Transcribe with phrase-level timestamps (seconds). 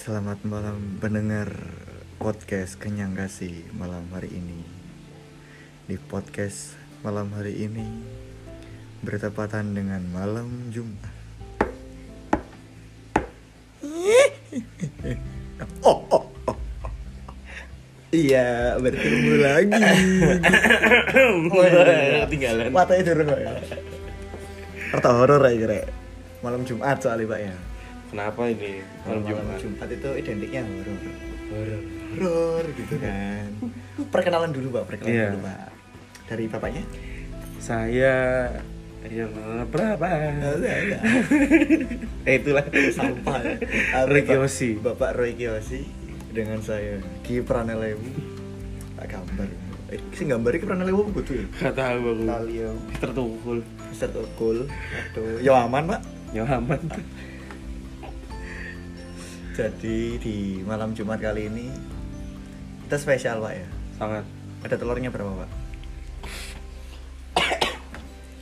[0.00, 1.52] Selamat malam pendengar
[2.16, 4.64] podcast Kenyang Kasih malam hari ini.
[5.84, 6.72] Di podcast
[7.04, 7.84] malam hari ini
[9.04, 11.12] Bertepatan dengan malam Jumat.
[15.84, 16.56] Oh, oh, oh.
[18.08, 19.84] Iya, bertemu lagi.
[22.24, 22.72] Ketinggalan.
[22.72, 23.40] Matanya turun Pak.
[23.44, 23.52] Ya
[24.96, 25.92] Atau horor aja Rek.
[26.40, 27.69] Malam Jumat soalnya Pak ya
[28.10, 29.56] Kenapa ini malam Jumat?
[29.56, 30.98] Jumat itu identiknya horor
[31.48, 31.80] Horor.
[32.12, 33.48] horor gitu kan
[34.08, 35.26] perkenalan dulu pak perkenalan Iya.
[35.30, 35.60] dulu pak
[36.26, 36.84] dari bapaknya
[37.56, 38.14] Saya
[39.02, 39.30] yang
[39.66, 40.06] berapa?
[42.22, 43.54] eh itulah sampah ya.
[44.04, 44.76] Roy Kiyoshi.
[44.76, 45.86] bapak Roy Kiyoshi
[46.30, 48.04] dengan saya Ki Pranelewu
[48.94, 49.48] tak gambar
[49.88, 52.22] eh sih gambar Ki Pranelewu betul Gak tahu aku.
[52.24, 53.58] kali ya Tertukul.
[53.86, 54.66] Mister Tukul
[55.08, 56.00] aduh ya aman pak
[56.30, 56.78] Nyaman.
[59.54, 61.66] jadi di malam Jumat kali ini
[62.86, 63.66] kita spesial pak ya
[63.98, 64.24] Sangat.
[64.64, 65.50] ada telurnya berapa pak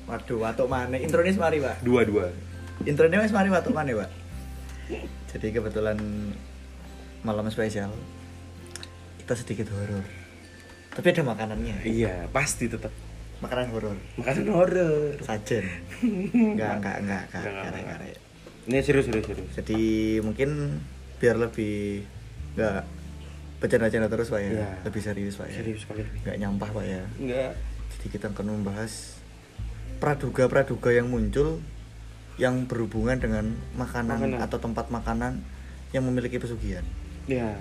[0.08, 0.96] Waduh, watuk mana?
[0.96, 1.84] Intronya semari, Pak.
[1.84, 2.32] Dua-dua.
[2.88, 4.10] Intronya wis mari watuk mana, Pak?
[5.36, 6.00] Jadi kebetulan
[7.20, 7.92] malam spesial
[9.20, 10.00] kita sedikit horor.
[10.96, 11.84] Tapi ada makanannya.
[11.84, 12.88] Iya, pasti tetap.
[13.44, 13.96] Makanan horor.
[14.16, 15.12] Makanan horor.
[15.20, 15.68] Sajen.
[16.56, 18.18] Enggak, enggak, enggak, enggak, Enggak, enggak, enggak.
[18.64, 19.50] Ini serius serius serius.
[19.60, 19.80] Jadi
[20.24, 20.80] mungkin
[21.18, 22.06] biar lebih
[22.54, 22.82] enggak
[23.58, 24.50] bercanda-canda terus, Pak ya.
[24.52, 24.68] Iya.
[24.82, 25.58] Lebih serius, Pak ya.
[25.58, 26.02] Serius sekali.
[26.22, 27.02] Enggak nyampah, Pak ya.
[27.18, 27.52] Enggak.
[27.90, 29.18] Jadi kita akan membahas
[29.98, 31.58] praduga-praduga yang muncul
[32.38, 33.44] yang berhubungan dengan
[33.74, 34.38] makanan, Makanan.
[34.40, 35.42] atau tempat makanan
[35.90, 36.86] yang memiliki pesugihan,
[37.26, 37.58] Ya.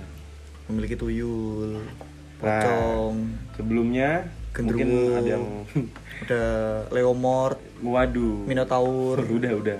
[0.68, 2.62] memiliki tuyul, Nah.
[2.62, 3.16] pocong,
[3.58, 4.86] Sebelumnya Genderuwo.
[4.86, 5.46] mungkin ada yang
[6.22, 6.44] ada
[6.92, 8.46] leomord, waduh.
[8.46, 9.80] minotaur, Udah, udah.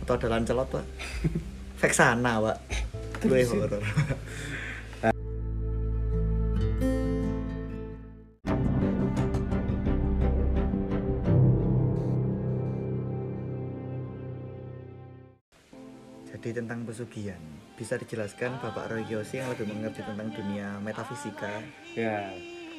[0.00, 0.84] atau ada lancelot pak,
[1.78, 2.58] Vexana pak,
[3.22, 3.78] gue horor.
[16.38, 17.38] Jadi tentang pesugihan,
[17.74, 21.62] bisa dijelaskan Bapak Roy Kiyoshi yang lebih mengerti tentang dunia metafisika.
[21.94, 22.30] Ya.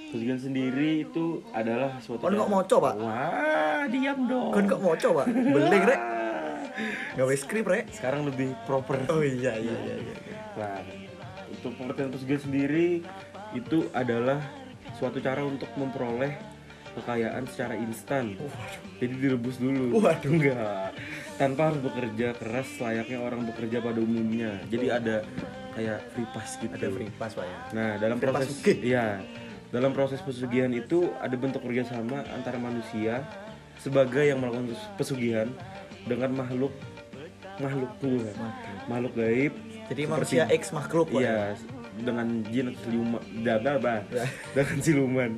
[0.10, 2.94] Pesugihan sendiri itu adalah suatu Kon kok moco, Pak?
[2.98, 4.52] Wah, diam dong.
[4.56, 5.22] Kan kok mau coba?
[5.30, 6.02] Beling rek,
[7.16, 7.86] gawe skrip rek.
[7.94, 9.04] Sekarang lebih proper.
[9.12, 9.96] Oh iya iya iya.
[10.00, 10.16] iya.
[10.58, 10.80] Nah,
[11.50, 13.02] untuk pengertian pesugihan sendiri
[13.58, 14.40] itu adalah
[14.98, 16.34] suatu cara untuk memperoleh
[17.00, 18.36] kekayaan secara instan.
[19.00, 20.02] Jadi direbus dulu.
[20.02, 20.30] Waduh.
[20.30, 20.92] enggak.
[21.38, 24.60] Tanpa harus bekerja keras layaknya orang bekerja pada umumnya.
[24.68, 25.24] Jadi ada
[25.78, 26.74] kayak free pass gitu.
[26.76, 27.58] Ada free pass pak ya.
[27.72, 28.78] Nah, dalam Free pass proses sugih.
[28.84, 29.08] iya,
[29.70, 33.24] dalam proses pesugihan itu ada bentuk kerjasama antara manusia
[33.80, 35.48] sebagai yang melakukan pesugihan
[36.06, 36.74] dengan makhluk
[37.58, 38.36] makhluk Tuhan,
[38.86, 39.54] makhluk gaib.
[39.90, 41.20] Jadi seperti- manusia X makhluk pak.
[41.20, 41.28] ya?
[41.28, 41.46] Iya,
[42.00, 44.00] dengan jin atau siluman, dabah,
[44.56, 45.32] dengan siluman.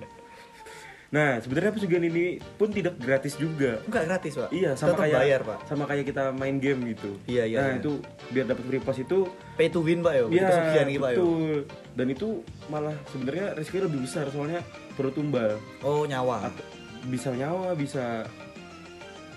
[1.11, 3.83] Nah, sebenarnya pesugihan ini pun tidak gratis juga.
[3.83, 4.47] Enggak gratis pak.
[4.49, 5.59] Iya, sama kayak bayar pak.
[5.65, 7.19] sama kayak kita main game gitu.
[7.25, 7.79] Iya, iya, Nah, iya.
[7.83, 7.91] itu
[8.31, 9.27] biar dapat free pass itu
[9.59, 10.23] Pay to win pak ya.
[10.23, 11.17] Iya, Pesugihan ini pak ya.
[11.17, 11.57] betul.
[11.91, 12.27] Dan itu
[12.67, 14.61] malah sebenarnya risikonya lebih besar soalnya
[14.93, 15.59] perlu tumbal.
[15.81, 16.47] Oh nyawa.
[16.47, 16.63] Atau
[17.03, 18.23] bisa nyawa, bisa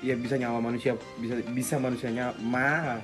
[0.04, 3.00] ya bisa nyawa manusia, bisa bisa manusianya mah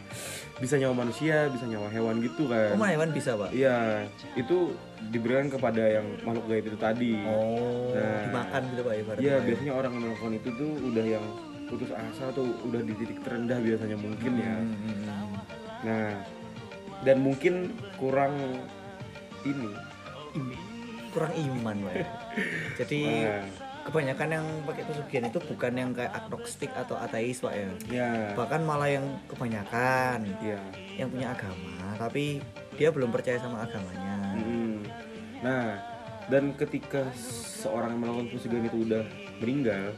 [0.60, 2.76] bisa nyawa manusia, bisa nyawa hewan gitu kan.
[2.76, 3.48] Oh hewan bisa pak.
[3.50, 4.04] Iya,
[4.36, 4.76] itu
[5.08, 7.16] diberikan kepada yang makhluk gaib itu tadi.
[7.24, 8.28] Oh Nah.
[8.28, 9.00] dimakan gitu pak ya.
[9.00, 9.44] ibaratnya, Iya, ya?
[9.48, 11.24] biasanya orang yang melakukan itu tuh udah yang
[11.66, 14.54] putus asa atau udah di titik terendah biasanya mungkin ya.
[14.60, 15.32] Hmm, hmm, hmm.
[15.80, 16.10] Nah,
[17.00, 17.54] dan mungkin
[17.96, 18.36] kurang
[19.42, 19.70] ini.
[21.10, 22.06] Kurang iman pak ya.
[22.84, 23.42] Jadi Nah,
[23.90, 27.70] kebanyakan yang pakai pesugihan itu bukan yang kayak agnostik atau ateis pak ya.
[27.90, 30.62] ya, Bahkan malah yang kebanyakan ya.
[30.96, 32.38] yang punya agama tapi
[32.78, 34.14] dia belum percaya sama agamanya.
[34.38, 34.86] Mm-mm.
[35.42, 35.76] Nah,
[36.30, 37.10] dan ketika
[37.58, 39.04] seorang yang melakukan pesugihan itu udah
[39.42, 39.92] meninggal,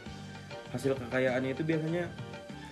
[0.73, 2.05] hasil kekayaannya itu biasanya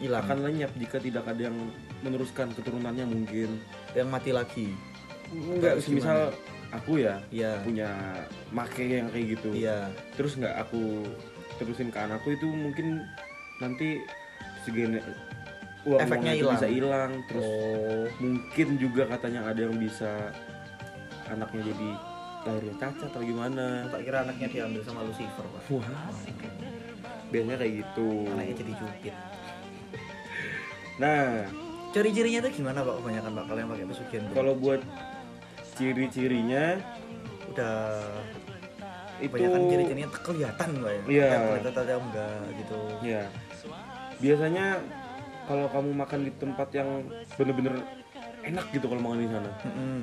[0.01, 0.25] Hilang.
[0.25, 1.57] akan lenyap jika tidak ada yang
[2.01, 3.61] meneruskan keturunannya mungkin.
[3.93, 4.73] yang mati lagi.
[5.31, 6.19] Enggak, Terus semisal
[6.71, 7.59] aku ya Iya.
[7.61, 7.89] punya
[8.51, 9.51] make yang kayak gitu.
[9.53, 9.91] Iya.
[10.15, 11.05] Terus nggak aku
[11.57, 13.05] terusin ke anakku itu mungkin
[13.59, 14.01] nanti
[14.61, 14.97] segini
[15.83, 16.57] uang Efeknya itu hilang.
[16.57, 18.05] bisa hilang terus Oh.
[18.17, 20.33] mungkin juga katanya ada yang bisa
[21.27, 21.89] anaknya jadi
[22.41, 25.63] lahirnya cacat atau gimana Tak kira anaknya diambil sama Lucifer, Pak.
[25.71, 25.89] wah
[27.29, 29.15] biasanya kayak gitu Anaknya jadi cupid.
[30.97, 31.45] nah
[31.91, 32.95] Ciri-cirinya itu gimana, Pak?
[32.97, 34.35] Kebanyakan Pak kalau yang pakai pesugihan tuh?
[34.37, 34.81] kalau buat
[35.75, 36.79] ciri-cirinya
[37.51, 37.79] udah
[39.21, 41.03] itu kebanyakan ciri-cirinya kelihatan, Pak ya.
[41.05, 41.29] Iya.
[41.61, 42.79] Kelihatan atau enggak gitu.
[43.05, 43.23] ya
[44.17, 44.67] biasanya
[45.45, 46.89] kalau kamu makan di tempat yang
[47.35, 47.75] bener-bener
[48.41, 50.01] enak gitu kalau makan di sana Mm-mm.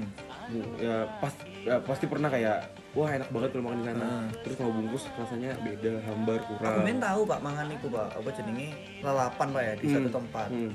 [0.78, 4.28] ya pas ya, pasti pernah kayak wah enak banget kalau makan di sana Hmm.
[4.42, 8.30] terus kalau bungkus rasanya beda hambar kurang Aku main tahu pak mangan iku pak apa
[8.34, 8.68] jenenge
[9.02, 10.18] lalapan pak ya di satu Hmm.
[10.18, 10.72] tempat Hmm.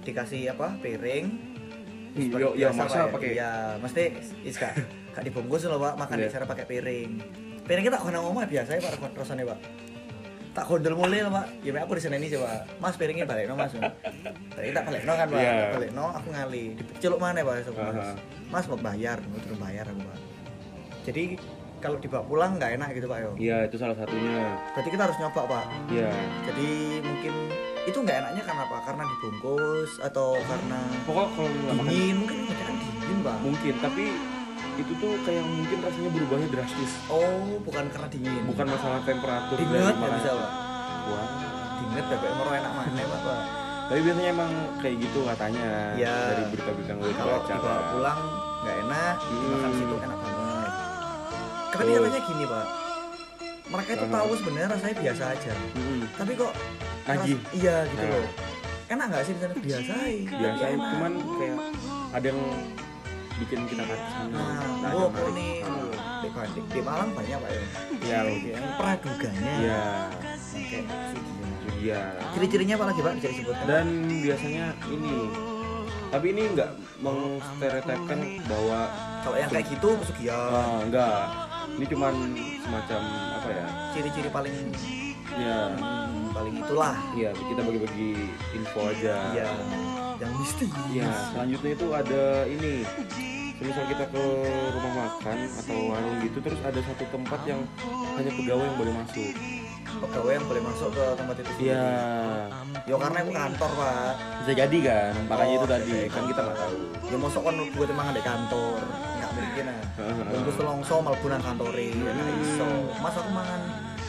[0.00, 1.26] dikasih apa piring
[2.10, 3.12] Hmm, seperti yo- ya, biasa, masa Pak, ya.
[3.12, 4.02] pakai- iya mesti
[4.42, 4.72] is gak
[5.10, 5.94] gak dibungkus loh pak.
[5.96, 6.26] Makan Iya.
[6.26, 7.10] di sana pakai piring.
[7.62, 9.58] Piring kita kena ngomong biasa ya pak rasanya pak.
[10.50, 11.46] Tak gondol mulai lah pak.
[11.62, 13.70] Ya aku di sana ini coba mas piringnya balik no mas.
[14.50, 15.38] Tadi tak balik no kan pak.
[15.38, 15.52] Iya.
[15.54, 16.64] Tak balik no aku ngali.
[16.76, 17.94] Diceluk mana pak Sob, mas?
[17.94, 18.14] Aha.
[18.48, 20.18] mas mau bayar mau terus bayar aku pak.
[21.02, 21.24] Jadi
[21.78, 23.30] kalau dibawa pulang nggak enak gitu pak yo.
[23.38, 24.58] Iya itu salah satunya.
[24.74, 25.64] Berarti kita harus nyoba pak.
[25.88, 26.10] Iya.
[26.44, 26.68] Jadi
[27.00, 27.34] mungkin
[27.90, 28.76] itu nggak enaknya karena apa?
[28.82, 31.90] Karena dibungkus atau karena pokok kalau nggak makan.
[31.90, 32.16] dingin?
[32.22, 33.36] Mungkin kan dingin pak.
[33.42, 34.04] Mungkin tapi
[34.78, 36.92] itu tuh kayak mungkin rasanya berubahnya drastis.
[37.06, 38.42] Oh bukan karena dingin.
[38.46, 40.10] Bukan masalah temperatur ya makan.
[40.16, 40.50] bisa pak?
[41.10, 41.28] Wah.
[41.80, 43.20] dinget bebek mero enak mana pak.
[43.90, 45.66] Tapi biasanya emang kayak gitu katanya
[45.98, 46.14] Iya.
[46.30, 48.20] dari berita-berita yang gue kalau dibawa pulang
[48.62, 49.40] nggak enak Hmm.
[49.42, 50.70] dimakan situ enak banget.
[51.70, 52.66] Tapi katanya gini pak
[53.70, 54.30] mereka itu tahu.
[54.36, 55.52] sebenarnya rasanya biasa aja.
[55.72, 56.00] Mm-mm.
[56.12, 56.52] tapi kok
[57.06, 58.12] ras- iya gitu Nah.
[58.12, 58.26] loh.
[58.90, 59.92] Enak nggak sih di sana biasa
[60.26, 61.56] biasa cuman kayak
[62.10, 62.40] ada yang
[63.38, 63.96] bikin kita sana
[64.28, 65.86] nah Nah, nih Nah,
[66.20, 67.62] di Bandung di Malang banyak pak ya?
[68.02, 69.52] Ya yang praduganya.
[69.56, 69.82] Iya.
[70.50, 70.78] Oke,
[71.78, 72.00] iya.
[72.34, 73.64] Ciri-cirinya apa lagi pak bisa disebutkan?
[73.64, 73.86] Dan
[74.18, 75.16] biasanya ini.
[76.10, 76.70] Tapi ini nggak
[77.00, 78.78] mengstereotipkan bahwa
[79.22, 81.18] kalau yang kayak gitu pesugihan ah, enggak
[81.70, 82.14] ini cuman
[82.62, 83.00] semacam
[83.40, 83.66] apa ya?
[83.96, 84.56] Ciri-ciri paling
[85.36, 85.58] ya.
[85.76, 86.96] hmm, paling itulah.
[87.16, 89.16] Ya kita bagi-bagi info aja.
[89.34, 89.50] Iya
[90.20, 92.84] yang mistis ya selanjutnya itu ada ini.
[93.60, 94.24] Misal kita ke
[94.72, 97.60] rumah makan atau warung gitu terus ada satu tempat yang
[98.16, 99.32] hanya pegawai yang boleh masuk.
[100.00, 101.84] Pegawai yang boleh masuk ke tempat itu iya.
[102.88, 104.12] Ya karena aku kantor pak.
[104.44, 105.12] Bisa jadi kan?
[105.28, 106.78] Makanya Oh, itu tadi kan kita nggak tahu.
[107.12, 108.80] Ya masuk kan buat emang ada kantor
[109.40, 109.80] nggak mungkin ah
[110.28, 111.86] Bungkus telongso malah nang kantore.
[112.44, 112.68] Iso.
[113.00, 113.60] Mas aku mangan.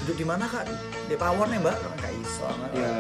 [0.04, 0.66] Duduk di mana kak?
[1.08, 1.78] Di pawon ya mbak.
[1.80, 2.96] Nggak iso ya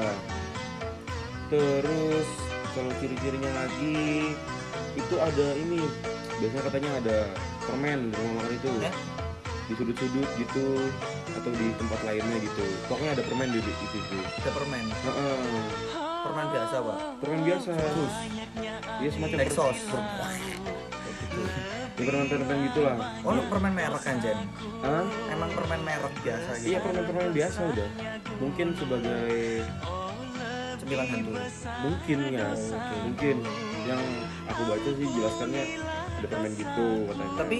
[1.51, 2.29] terus
[2.71, 4.31] kalau ciri-cirinya lagi
[4.95, 5.83] itu ada ini.
[6.39, 7.17] Biasanya katanya ada
[7.67, 8.71] permen di rumah makan itu.
[8.79, 8.93] Ya?
[9.71, 10.83] di sudut-sudut gitu
[11.31, 12.65] atau di tempat lainnya gitu.
[12.91, 14.19] Pokoknya ada permen di situ.
[14.19, 14.83] Ada permen?
[16.27, 16.97] Permen biasa pak?
[17.23, 17.71] Permen biasa.
[17.71, 18.13] Terus?
[18.99, 20.03] Ya semacam Lexos per-
[22.01, 22.95] ya permen-permen gitulah.
[23.21, 24.37] Oh lu permen merek kan Jen
[24.81, 25.05] Hah?
[25.29, 26.67] emang permen merek biasa gitu?
[26.73, 27.87] Iya permen-permen biasa udah.
[28.41, 29.29] Mungkin sebagai
[30.81, 31.31] cemilan hantu.
[31.85, 32.47] Mungkin ya.
[32.49, 32.95] Oke.
[33.05, 33.35] mungkin.
[33.85, 34.01] Yang
[34.49, 35.63] aku baca sih jelaskannya
[36.17, 37.33] ada permen gitu katanya.
[37.37, 37.57] Tapi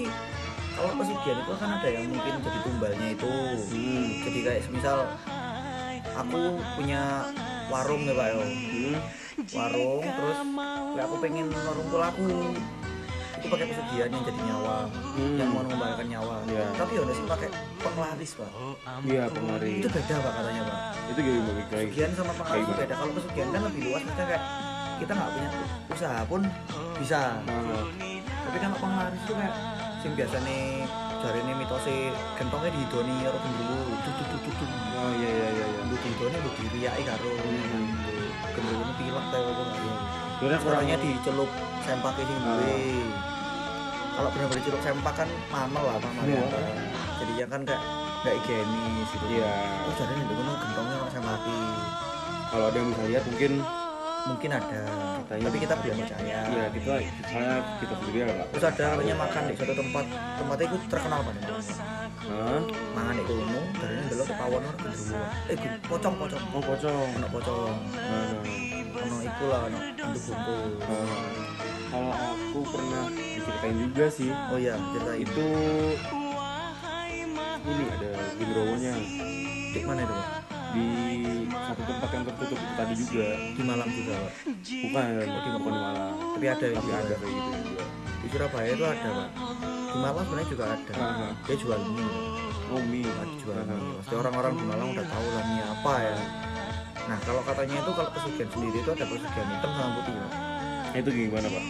[0.72, 3.32] kalau pesugihan itu kan ada yang mungkin jadi tumbalnya itu.
[3.70, 4.06] Hmm.
[4.26, 4.98] jadi kayak misal
[6.12, 6.40] aku
[6.76, 7.30] punya
[7.70, 8.96] warung ya pak yo Hmm.
[9.56, 10.38] warung terus
[11.00, 11.88] aku pengen warung
[13.42, 14.76] aku itu pakai pesugihan yang jadi nyawa
[15.12, 15.34] Hmm.
[15.34, 16.36] yang mau mengembalikan nyawa.
[16.46, 16.64] Iya.
[16.78, 17.48] tapi udah sih pakai
[17.82, 18.50] penglaris pak.
[19.02, 20.78] Iya pengaruh itu beda pak katanya pak.
[21.10, 22.94] Itu gimana kayak pesugihan sama penglaris itu beda.
[22.94, 24.42] Kalau pesugihan kan lebih luas maksudnya kayak
[25.02, 25.48] kita nggak punya
[25.90, 26.40] usaha pun
[27.02, 27.20] bisa.
[27.42, 27.84] Nah,
[28.46, 29.54] tapi kalau penglaris itu kayak
[29.98, 30.62] sing biasa nih
[31.22, 31.98] jari ini mitosnya
[32.38, 33.78] gentongnya dihidoni karo gendruwo.
[34.02, 35.82] Tutup tutup tutup oh iya iya iya iya.
[35.90, 37.30] Lu dihidoni lu diriyai karo
[38.54, 39.96] gendruwo ini pilek kayak apa nggak ya
[40.42, 41.50] sebenarnya kurang Orangnya dicelup
[41.86, 42.74] sempak sing duwe.
[44.12, 46.42] Kalau benar-benar dicelup sempak kan mamel lah mamel Iya.
[46.44, 46.74] ya.
[47.18, 47.82] Jadi ya kan kayak
[48.22, 49.24] nggak higienis gitu.
[49.30, 49.52] iya
[49.82, 51.58] Oh jadi nih dulu gentongnya orang sempaki.
[52.46, 53.52] kalau ada yang bisa lihat mungkin
[54.22, 54.82] Mungkin ada.
[55.18, 56.22] Katanya Tapi kita belum percaya.
[56.46, 56.92] iya kita
[57.26, 60.04] soalnya kita sendiri ya nggak Terus ada katanya makan di suatu tempat
[60.38, 61.40] tempatnya itu terkenal pada
[62.22, 62.60] Hah?
[62.94, 65.18] mangan di kono dari ini belok pawon orang gendruwo.
[65.48, 66.42] Eh pocong pocong.
[66.48, 67.74] oh pocong Ono pocong.
[67.90, 68.44] nah, nah.
[69.02, 71.71] Ono iku lah ono untuk bungkus.
[71.92, 75.48] Kalau aku pernah diceritain juga sih Oh iya, cerita itu
[77.62, 78.94] ini ada gendrowonya
[79.72, 80.16] di mana itu,
[80.76, 80.86] di
[81.48, 83.28] satu tempat yang tertutup itu tadi juga.
[83.56, 84.32] Di Malang juga, Pak.
[84.68, 86.14] bukan bukan di Malang.
[86.36, 86.96] Tapi ada yang tapi juga.
[87.00, 87.84] ada kayak gitu juga.
[88.02, 89.28] Di Surabaya itu ada pak.
[89.64, 90.92] Di Malang sebenarnya juga ada.
[90.92, 91.28] Aha.
[91.48, 92.12] dia jual mie.
[92.68, 93.08] Oh mie.
[93.08, 93.92] Ada jual mie.
[94.02, 96.16] Pasti orang-orang di Malang udah tahu lah mie apa ya.
[97.02, 100.51] Nah kalau katanya itu kalau pesugihan sendiri itu ada pesugihan hitam sama putih pak
[100.92, 101.64] Nah, itu gimana pak?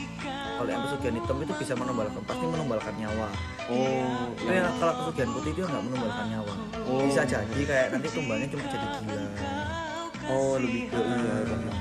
[0.59, 3.29] Kalau yang pesugihan hitam itu bisa menumbalkan pasti menumbalkan nyawa.
[3.71, 4.35] Oh.
[4.35, 6.55] Tapi yang kalau pesugihan putih itu nggak menumbalkan nyawa.
[6.83, 7.07] Oh.
[7.07, 9.25] bisa jadi kayak nanti tumbalnya cuma jadi gila
[10.31, 11.77] oh lebih ke ini ya, Pak.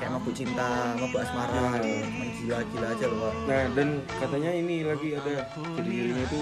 [0.00, 2.00] kayak mabuk cinta mabuk asmara Ya.
[2.40, 3.34] gila-gila aja loh pak.
[3.48, 3.88] Nah dan
[4.20, 6.40] katanya ini lagi ada ciri-cirinya itu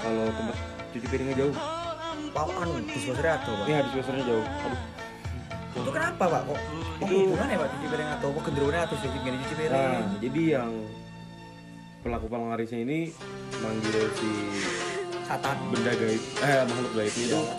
[0.00, 0.56] kalau tempat
[0.90, 1.54] cuci piringnya jauh.
[2.30, 3.66] Pawan disposernya ada pak.
[3.66, 4.46] Ya disposernya jauh.
[4.46, 4.80] Aduh
[5.72, 6.42] itu kenapa pak?
[6.44, 6.58] Kok
[7.00, 7.68] kok Itu- hubungannya pak?
[7.70, 9.72] Cuci piring atau kok genderuwonya atau cuci piring cuci piring?
[9.72, 10.70] Nah jadi yang
[12.00, 12.98] pelaku pelanggarisnya ini
[13.58, 14.30] manggil si
[15.22, 15.56] Satan.
[15.68, 17.30] benda gaib eh makhluk gaib itu.
[17.30, 17.54] Iya.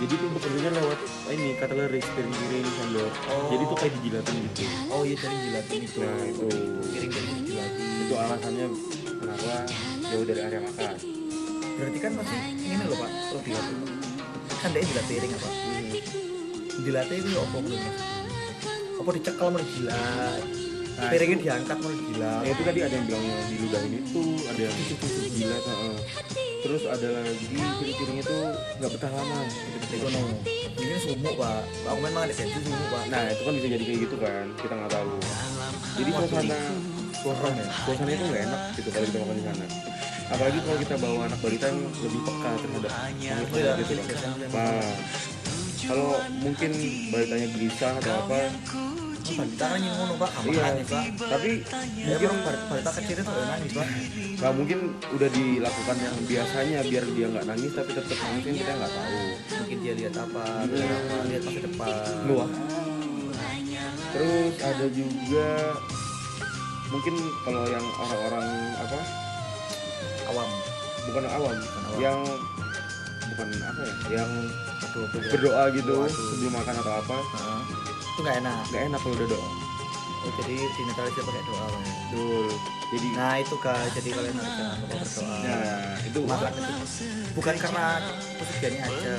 [0.00, 0.98] jadi tuh bekerjanya lewat
[1.28, 3.52] ini kateleri piring-piring sendok Oh.
[3.52, 4.62] jadi tuh kayak dijilatin gitu.
[4.88, 5.98] Oh iya dari jilatin itu.
[6.00, 6.46] Nah, itu.
[6.88, 7.88] piring-piring dijilatin.
[8.00, 8.66] Itu alasannya
[9.20, 9.52] kenapa
[10.00, 10.92] jauh dari area makan.
[11.76, 13.10] Berarti kan pasti ini loh pak
[13.40, 13.68] bilang
[14.56, 15.48] kan dia jilat piring apa
[16.80, 17.82] jilatnya itu apa belum
[19.00, 20.42] apa dicekel mau dijilat
[20.90, 24.60] Nah, piringnya itu- diangkat mau dijilat Nah, itu tadi ada yang bilangnya diludahin itu, ada
[24.60, 24.76] yang
[25.32, 25.96] jilat, heeh.
[26.60, 28.40] terus ada lagi piring-piringnya tuh
[28.76, 29.38] nggak betah lama.
[29.48, 29.94] gitu-gitu.
[29.96, 30.20] itu no
[30.76, 34.00] ini sumuk pak aku makan di bensin sumuk pak Nah itu kan bisa jadi kayak
[34.04, 35.10] gitu kan, kita nggak tahu.
[35.96, 36.60] Jadi suasana
[37.20, 39.66] Korong ya suasana itu nggak enak gitu kalau kita makan di sana.
[40.30, 42.92] Apalagi kalau kita bawa anak balita yang lebih peka terhadap
[43.80, 44.32] gitu kan.
[44.52, 44.90] Nah,
[45.90, 46.70] kalau mungkin
[47.10, 48.38] balitanya gelisah atau apa,
[49.34, 50.66] balita kan yang ngono pak iya.
[50.86, 51.50] pak Tapi
[51.98, 53.88] ya mungkin balita kecil itu udah nangis pak
[54.40, 54.78] nggak mungkin
[55.18, 59.22] udah dilakukan yang biasanya biar dia nggak nangis tapi tetap kan kita nggak tahu.
[59.60, 61.94] mungkin dia lihat apa lihat apa lihat masa depan
[62.30, 62.50] Luah.
[64.10, 65.48] Terus ada juga
[66.90, 67.14] mungkin
[67.46, 68.46] kalau yang orang-orang
[68.78, 68.98] apa
[70.30, 70.48] awam
[71.06, 71.98] bukan awam, awam.
[72.02, 72.18] yang
[73.46, 73.92] bukan apa ya?
[74.20, 74.30] Yang
[74.80, 75.30] aduh ya?
[75.32, 77.16] berdoa gitu sebelum makan atau apa.
[78.14, 78.62] Itu nggak enak.
[78.68, 79.50] Nggak enak kalau udah doa.
[80.20, 82.48] Oh, jadi dinetralisir pakai doa betul.
[82.90, 86.74] Jadi nah itu guys jadi kalian harus berdoa nah itu makan itu
[87.38, 87.84] bukan karena
[88.36, 89.12] pesugihannya aja.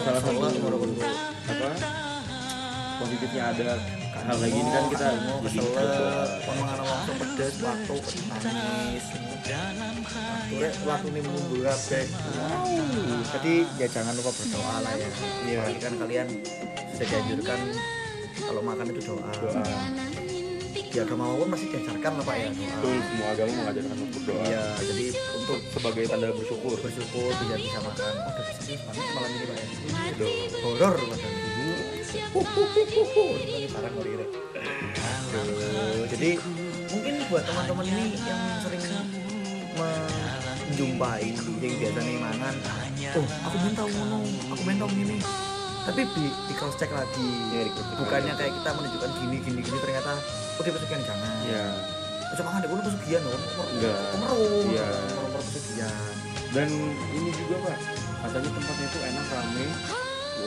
[0.00, 1.68] Salah satu apa?
[2.96, 3.68] Positifnya ada
[4.24, 5.06] hal kayak gini kan kita
[5.44, 5.58] jadi
[6.46, 7.94] pemangan waktu pedes waktu
[8.40, 9.04] nangis
[10.56, 12.04] waktu waktu ini menunggu kabeh.
[13.36, 15.08] Jadi ya jangan lupa berdoa lah ya.
[15.46, 15.60] Iya.
[15.78, 16.26] Kan kalian
[16.96, 17.60] sudah dianjurkan
[18.36, 19.62] kalau makan itu doa, doa.
[20.76, 24.42] Di agama pun masih diajarkan lah pak ya betul semua agama mengajarkan untuk berdoa.
[24.48, 25.06] Iya jadi
[25.36, 26.76] untuk sebagai tanda bersyukur.
[26.80, 28.14] bersyukur bisa bisa makan.
[28.16, 29.66] Oh malam ini pak ya?
[30.64, 31.55] Horor padahal ini
[33.74, 33.92] parah
[35.36, 36.38] Aduh, jadi
[36.88, 38.82] mungkin buat teman-teman ini yang sering
[39.76, 42.54] menjumpai yang biasanya mangan.
[43.16, 44.18] Oh aku minta ngono
[44.54, 45.18] aku minta ini.
[45.86, 47.30] Tapi di, di cross check lagi.
[47.54, 50.18] Ya, di bukannya kayak kita menunjukkan gini gini gini ternyata
[50.56, 51.34] oh dia pesugihan jangan.
[51.46, 51.66] Ya
[52.26, 53.98] Aja makan deh, pesugihan loh, Enggak.
[54.10, 54.86] kemeru, Iya.
[55.14, 56.14] kemeru pesugihan.
[56.54, 56.70] dan
[57.12, 57.78] ini juga pak
[58.22, 59.66] katanya tempatnya itu enak rame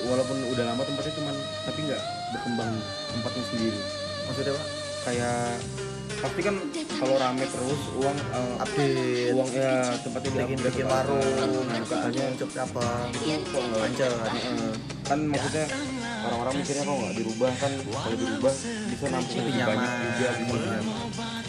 [0.10, 2.02] walaupun udah lama tempatnya cuman tapi nggak
[2.32, 2.72] berkembang
[3.10, 3.80] tempatnya sendiri
[4.26, 4.66] Maksudnya pak?
[5.00, 5.44] kayak
[6.20, 6.56] pasti kan
[7.00, 11.24] kalau rame terus uang eh, Update, uang ya tempatnya bikin bikin warung,
[11.64, 14.12] nah, buka katanya job cabang, itu kok nggak lancar.
[14.28, 14.72] Heeh.
[15.08, 15.66] kan maksudnya
[16.20, 18.54] orang-orang mikirnya kok nggak dirubah kan kalau dirubah
[18.92, 20.80] bisa nampung Lebih banyak juga gitu Iya.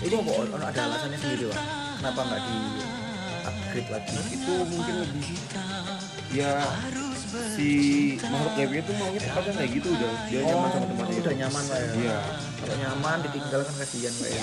[0.01, 0.31] Itu apa?
[0.33, 1.59] Oh, Ada alasannya sendiri pak?
[1.99, 2.57] Kenapa nggak di
[3.43, 4.11] upgrade lagi?
[4.31, 5.27] itu mungkin lebih
[6.31, 6.53] ya
[7.31, 7.71] si
[8.21, 11.41] makhluk gaibnya tuh maunya tempatnya kayak gitu udah dia nyaman sama tempatnya udah itu.
[11.41, 11.93] nyaman pak ya?
[11.95, 12.19] iya.
[12.61, 14.43] Kalau nyaman ditinggal kan kasihan pak ya?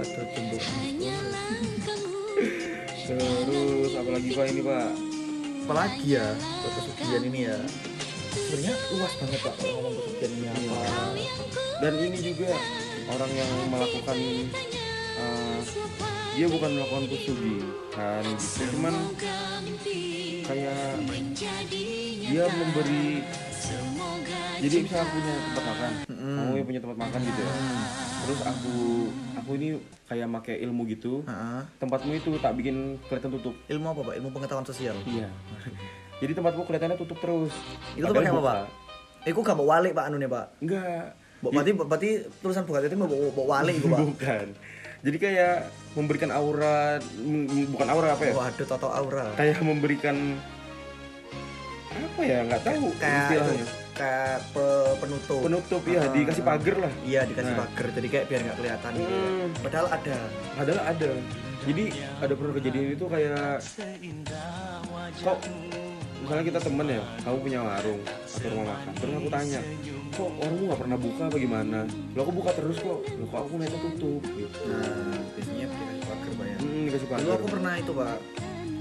[0.00, 0.62] Ada tumbuh.
[3.10, 4.88] terus apalagi pak ini pak?
[5.66, 6.26] Apalagi ya?
[6.38, 7.58] Buat pesugihan ini ya.
[8.30, 11.20] Sebenarnya luas banget pak kalau ngomong pesugihan ini apa
[11.80, 12.52] dan ini juga
[13.08, 14.16] orang yang melakukan
[15.16, 15.58] eh,
[16.34, 18.62] dia bukan melakukan pesugihan gitu.
[18.76, 18.94] Cuman
[20.46, 20.78] kayak
[22.30, 23.22] dia memberi
[24.60, 25.92] jadi bisa aku punya tempat makan.
[26.12, 26.36] Mm-mm.
[26.36, 27.52] kamu yang punya tempat makan gitu ya.
[28.20, 28.74] Terus aku
[29.40, 29.68] aku ini
[30.04, 31.12] kayak pakai ilmu gitu.
[31.24, 31.60] Heeh.
[31.80, 33.54] tempatmu itu tak bikin kelihatan tutup.
[33.72, 34.14] Ilmu apa pak?
[34.20, 34.96] ilmu pengetahuan sosial?
[35.08, 35.32] Iya.
[36.20, 37.52] Jadi tempatmu kelihatannya tutup terus.
[37.96, 38.58] Itu tuh pakai apa pak?
[39.24, 40.46] Eh, aku gak mau walik pak anu nih pak.
[40.60, 41.04] Enggak.
[41.40, 42.10] Berarti berarti
[42.44, 44.00] tulisan buka itu mau mau walik pak?
[44.12, 44.48] Bukan
[45.00, 45.56] jadi kayak
[45.92, 47.00] memberikan aura
[47.66, 48.34] bukan aura apa ya?
[48.36, 49.32] Waduh toto aura.
[49.34, 50.36] Kayak memberikan
[51.90, 52.38] apa ya?
[52.44, 53.66] Nggak tahu kayak istilahnya.
[53.90, 55.40] kayak pe- penutup.
[55.44, 56.48] Penutup ya Ah, dikasih ah.
[56.48, 56.92] pagar lah.
[57.02, 57.60] Iya dikasih Nah.
[57.64, 57.86] pagar.
[57.92, 59.12] Jadi kayak biar nggak kelihatan gitu.
[59.12, 59.48] Hmm.
[59.60, 60.16] padahal ada.
[60.56, 61.08] Adalah ada.
[61.60, 61.84] Jadi
[62.16, 63.60] ada pernah kejadian itu kayak
[65.20, 65.38] kok
[66.20, 68.92] misalnya kita temen ya kamu punya warung atau rumah makan.
[68.94, 69.60] Terus aku tanya
[70.10, 71.78] kok warungmu nggak pernah buka apa gimana?
[72.12, 73.00] Lo aku buka terus kok.
[73.16, 74.58] Lo kok aku ngeliatnya tutup gitu.
[74.66, 76.56] Nah biasanya dikasih pagar pak ya.
[76.60, 78.16] Hmm, dikasih dulu aku pernah itu pak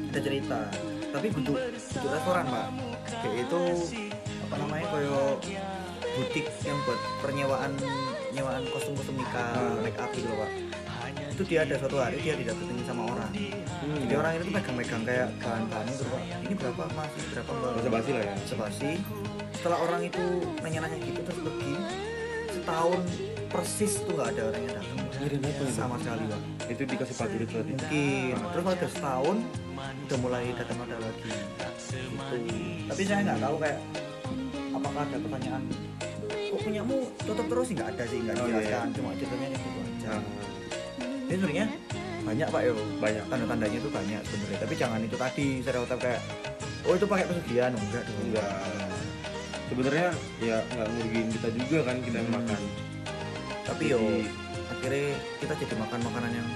[0.09, 0.59] ada cerita.
[1.09, 2.67] Tapi bentuk bentuk restoran pak.
[3.09, 3.61] Kayak itu
[4.49, 5.19] apa namanya koyo
[6.09, 7.71] butik yang buat penyewaan
[8.33, 9.81] nyewaan kostum kostum nikah Hmm.
[9.85, 10.51] make up gitu loh pak.
[11.29, 13.31] Itu dia ada suatu hari dia didatengin sama orang.
[13.79, 16.21] Hmm, jadi orang itu megang-megang kayak bahan-bahannya gitu pak.
[16.43, 17.11] Ini berapa mas?
[17.31, 17.71] Berapa mbak?
[17.79, 18.33] Bahasa basi lah ya.
[18.35, 18.89] Basa-basi
[19.55, 20.23] setelah orang itu
[20.61, 21.73] nanya-nanya gitu terus pergi
[22.59, 23.01] setahun
[23.49, 24.97] persis tuh nggak ada orang yang datang.
[25.19, 25.63] Ngirim apa itu?
[25.73, 26.41] sama sekali pak.
[26.69, 28.35] Itu dikasih prajurit berarti mungkin.
[28.37, 29.37] Terus udah setahun
[29.79, 31.31] udah mulai datang ada lagi.
[31.89, 32.37] Gitu.
[32.85, 33.79] tapi saya nggak tahu kayak
[34.77, 35.63] apakah ada pertanyaan
[36.29, 37.65] kok punyamu tutup terus?
[37.65, 40.09] Sih nggak ada sih nggak Oh, iya, cuma ceritanya gitu aja.
[40.13, 40.21] Nah,
[41.25, 41.65] ini sebenarnya
[42.21, 43.23] banyak pak yo banyak.
[43.25, 44.59] Tanda-tandanya itu banyak sebenarnya.
[44.61, 46.21] Tapi jangan itu tadi stereotip kayak
[46.85, 47.71] oh itu pakai pesugihan.
[47.73, 48.05] Enggak.
[48.05, 48.78] enggak
[49.69, 50.07] sebenarnya
[50.39, 52.37] ya nggak ngerugiin kita juga kan kita yang Hmm.
[52.41, 52.61] makan.
[53.63, 54.01] Tapi yo
[54.69, 55.07] akhirnya
[55.39, 56.47] kita jadi makan makanan yang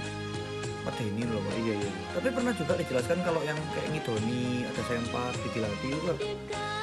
[0.82, 1.54] medeni loh pak.
[1.56, 1.90] Iya iya.
[2.12, 6.12] Tapi pernah juga dijelaskan kalau yang kayak ngidoni ada sempak ditilati itu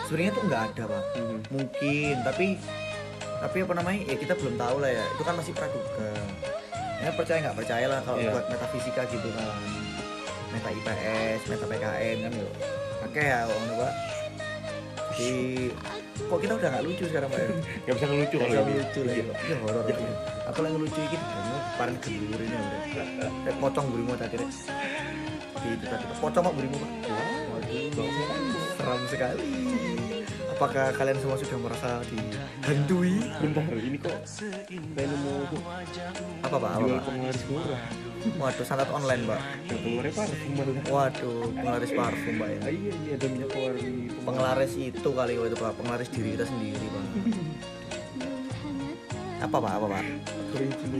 [0.05, 1.03] sebenarnya tuh nggak ada pak.
[1.15, 1.37] Mhm.
[1.51, 2.47] mungkin tapi
[3.41, 5.03] tapi apa namanya ya kita belum tahu lah ya.
[5.11, 6.11] Itu kan masih praduga.
[7.01, 8.31] Ya percaya nggak percaya lah kalau Iya.
[8.31, 9.49] buat metafisika gitu kan.
[10.51, 12.47] Meta IPS meta PKN kan yo.
[13.01, 13.93] Oke ya kok ngono pak
[15.11, 15.69] jadi
[16.21, 17.47] kok kita udah nggak lucu sekarang pak ya?
[17.83, 18.73] Nggak bisa ngelucu kalau ini.
[18.73, 19.33] lucu lagi Iya.
[19.33, 20.05] ini horor lagi
[20.43, 24.51] aku yang lucu ini kamu paling gelur ini udah pocong burimu tadi Rek.
[25.61, 26.17] gitu tadi Pak.
[26.19, 26.91] pocong kok burimu pak?
[27.51, 28.09] Waduh
[28.75, 29.49] seram sekali
[30.61, 33.17] apakah kalian semua sudah merasa dihantui?
[33.41, 34.13] Bentar ini kok
[34.93, 35.33] kayak nemu
[36.45, 36.71] apa pak?
[36.77, 37.05] Apa jual pak?
[37.09, 37.83] penglaris murah.
[38.37, 39.41] Waduh sangat online pak.
[39.73, 40.51] Keluarnya parfum
[40.85, 42.59] waduh penglaris parfum pak ya.
[42.61, 43.89] Ah, iya iya ada minyak wangi
[44.21, 44.71] penglaris.
[44.77, 45.71] Itu kali itu pak.
[45.81, 47.05] Penglaris diri kita sendiri pak.
[49.41, 49.71] Apa pak?
[49.81, 50.03] Apa pak?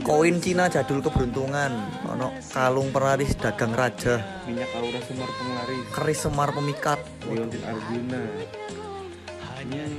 [0.02, 1.70] Koin Cina jadul keberuntungan.
[2.10, 4.42] Ono kalung penglaris dagang raja.
[4.42, 5.86] Minyak aura semar penglaris.
[5.94, 6.98] Keris semar pemikat.
[7.30, 8.22] Leontin Arjuna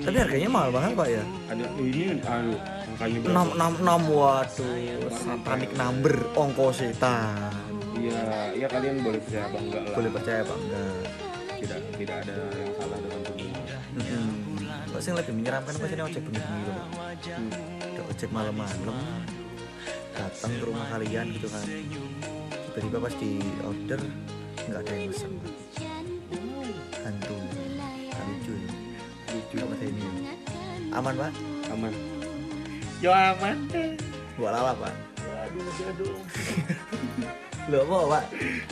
[0.04, 2.60] tapi harganya mahal banget pak ya ada ini aduh
[2.94, 3.32] angkanya berapa?
[3.32, 7.54] enam enam enam waduh satanic number ongko setan
[7.98, 8.22] iya
[8.54, 11.04] iya kalian boleh percaya apa enggak lah boleh percaya pak enggak
[11.64, 13.50] tidak tidak ada yang salah dengan tubuh
[13.96, 14.32] hmm.
[14.94, 16.86] Kok sih lebih menyeramkan pas ini ojek bengi-bengi loh Pak.
[17.26, 17.50] Hmm.
[17.82, 19.26] Ada ojek malam-malam
[20.14, 21.66] datang ke rumah kalian gitu kan
[22.74, 23.32] tiba-tiba pas di
[23.66, 24.02] order
[24.70, 25.54] nggak ada yang pesen Pak.
[27.04, 27.38] hantu
[30.94, 31.32] aman pak?
[31.74, 31.94] Aman.
[33.02, 33.58] Yo aman
[34.38, 34.94] buat lala pak.
[35.50, 36.16] Aduh aduh
[37.70, 38.24] lo mau pak?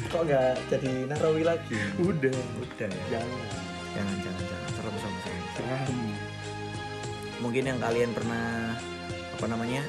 [0.09, 1.77] Kok nggak jadi narawi lagi?
[2.01, 2.37] Udah.
[2.61, 2.91] Udah.
[3.09, 3.45] Jangan.
[3.91, 4.69] Jangan jangan jangan.
[4.71, 5.95] Serem sama saya seram
[7.41, 8.77] mungkin yang kalian pernah
[9.33, 9.81] apa namanya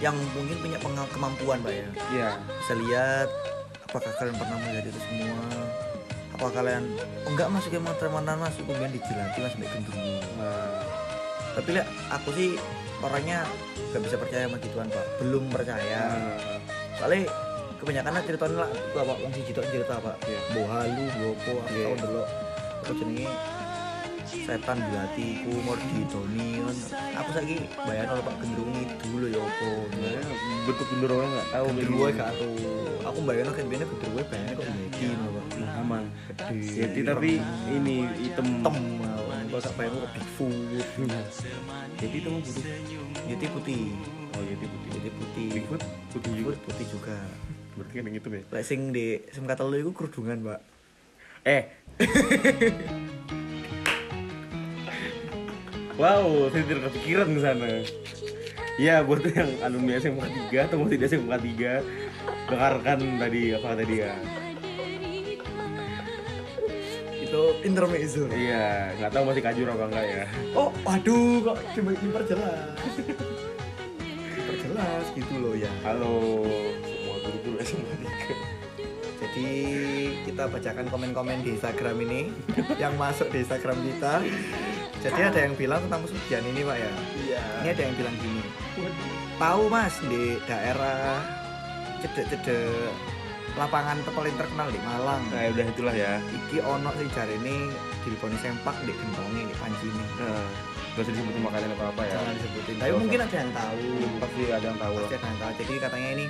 [0.00, 0.78] yang mungkin punya
[1.12, 1.88] kemampuan pak ya?
[2.14, 2.28] Ya
[2.64, 3.28] bisa lihat
[3.84, 5.42] apakah kalian pernah melihat itu semua?
[6.38, 6.84] Apa kalian
[7.26, 10.77] oh, enggak masuk yang teman masuk kemudian dijilati mas sampai gendruwo nah,
[11.54, 12.48] tapi lihat aku sih
[12.98, 13.46] orangnya
[13.90, 15.04] nggak bisa percaya sama gituan pak.
[15.22, 16.00] Belum percaya.
[16.12, 16.58] Nah,
[16.98, 17.30] soalnya
[17.78, 20.40] kebanyakan lah ceritanya lah itu apa wong siji cerita apa Iya.
[20.50, 21.84] mbok halu mbok apa aku Iya.
[21.86, 22.22] tau dulu
[22.82, 23.26] apa jenenge
[24.28, 26.76] setan dilati ku mau ditoni kan.
[27.24, 30.22] Aku saiki bayangin kalau pak gendruwo dulu ya sebenarnya
[30.68, 31.66] bentuk genderuwo nggak tahu.
[31.78, 32.10] Gimana.
[32.12, 32.54] gak tuh
[33.08, 35.44] aku bayangin kan biasanya gendruwo bayangin kok yeti loh pak.
[35.58, 36.02] Nah, aman.
[36.52, 37.30] Yeti tapi
[37.72, 38.46] ini hitam.
[38.60, 38.76] Hitam
[39.48, 40.84] kalau tak bayangin kok bigfoot.
[41.98, 42.64] Yeti itu putih.
[43.26, 43.82] Yeti putih.
[44.36, 45.46] Oh Yeti putih yeti putih.
[45.56, 46.52] Bigfoot putih juga?
[46.68, 47.16] Putih juga.
[47.78, 48.42] Berarti kan yang hitam ya?
[48.66, 50.60] Sing di sim kata lu itu kerudungan, Pak.
[51.46, 51.62] eh
[55.98, 57.70] wow saya tidak kepikiran ke sana
[58.78, 61.82] ya buat yang alumni SMK 3 atau mau tidak SMK 3
[62.48, 64.14] dengarkan tadi apa tadi ya
[67.18, 68.24] Itu intermezzo.
[68.32, 70.24] iya nggak tahu masih kajur apa enggak ya
[70.56, 72.72] Oh, waduh, kok cuma diperjelas.
[74.32, 75.68] diperjelas gitu loh ya.
[75.84, 76.40] halo
[76.80, 78.17] semua guru-guru SMK 3
[79.38, 79.62] Jadi
[80.26, 82.34] kita bacakan komen-komen di Instagram ini
[82.82, 84.18] yang masuk di Instagram kita.
[84.98, 86.90] Jadi ada yang bilang tentang pesugihan ini, Pak ya.
[87.22, 88.42] iya Ini ada yang bilang gini.
[89.38, 91.22] Tahu Mas di daerah
[92.02, 92.90] cedek-cedek
[93.54, 95.22] lapangan paling terkenal di Malang.
[95.34, 97.74] nah ya udah itulah ya Iki ono sing jarene
[98.06, 100.04] dileboni sempak di gentonge di panci ini.
[100.14, 100.46] nah,
[100.94, 102.74] gak usah disebutin makanan apa apa ya Jangan disebutin.
[102.78, 103.82] Tapi mungkin ada yang tahu.
[104.18, 105.52] pasti ada yang tahu Pasti ada yang tahu.
[105.58, 106.26] Jadi katanya ini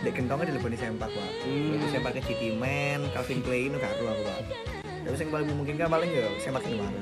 [0.00, 1.30] di gentongnya dileboni sempak, Pak.
[1.44, 1.76] Hmm.
[1.76, 4.38] Itu sempaknya GT Man, Calvin Klein itu tahu aku, Pak.
[5.00, 7.00] Tapi yang paling memungkinkan paling ya sempak di mana.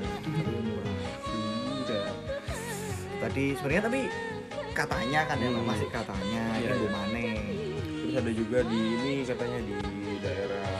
[1.79, 2.07] udah
[3.19, 4.01] Tadi sebenarnya tapi
[4.71, 5.65] katanya kan ya Hmm.
[5.65, 6.75] masih katanya Iya, ini iya.
[6.77, 7.27] Bu Mane.
[7.99, 9.75] terus ada juga di ini katanya di
[10.17, 10.71] daerah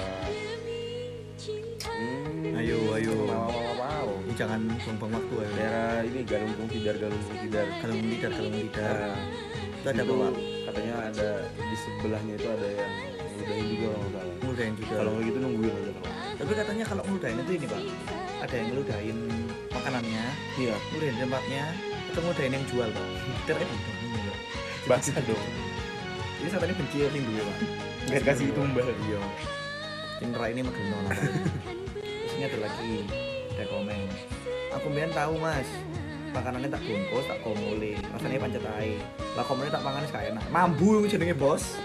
[1.83, 3.15] hmm, Ayo, ayo.
[3.27, 4.07] wow, wow, wow.
[4.23, 5.49] Ini jangan buang-buang waktu ya.
[5.53, 8.95] daerah ini Galunggung Tidar Galunggung Tidar Kalau lidar, kalau lidar.
[8.95, 9.19] Nah,
[9.79, 10.15] Itu ada apa?
[10.69, 12.93] Katanya ada di sebelahnya itu ada yang
[13.33, 14.35] ngudahin juga kalau nggak salah.
[14.37, 14.93] Ngeludahin juga.
[14.93, 17.81] kalau nggak gitu nungguin aja kalau Tapi katanya kalau ngeludahin itu ini, Pak.
[18.39, 19.17] Ada yang ngeludahin
[19.73, 20.25] makanannya,
[20.61, 20.75] iya.
[20.77, 21.63] ngeludahin tempatnya,
[22.05, 23.07] ketemu ada yang jual pak?
[23.49, 23.71] Terus
[24.87, 25.43] Basah dong.
[26.39, 27.57] ini saat ini benci yang dulu pak.
[28.05, 28.85] Nggak dikasih tumbal.
[28.85, 29.21] iya.
[30.19, 31.15] Rai ini megeno lah
[31.99, 32.93] terus ini ada lagi
[33.55, 34.07] ada komen.
[34.77, 35.67] Aku biar tahu mas
[36.33, 38.93] makanannya tak bungkus tak komuli rasanya pancet ae
[39.37, 40.43] lah komennya tak pangan sekaya enak?
[40.49, 41.77] Mambu itu jenenge bos.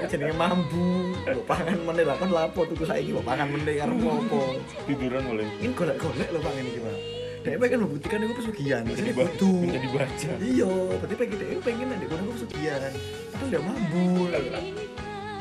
[0.00, 1.12] Itu jenenge mambu.
[1.28, 2.16] Mbok pangan meneh lah.
[2.16, 4.56] Kan lapo tuku saiki mbok pangan meneh karo opo
[4.88, 5.46] Tiduran boleh.
[5.60, 7.00] ini golek-golek lho Pak ini gimana
[7.40, 8.84] dia pengen membuktikan itu pesugihan.
[8.84, 9.32] Bisa ini dibaca.
[9.32, 9.52] kudu.
[9.64, 10.30] Bisa dibaca.
[10.44, 12.92] iya berarti pengen dia pengen kono aku pesugihan.
[13.32, 14.08] Aku udah mambu.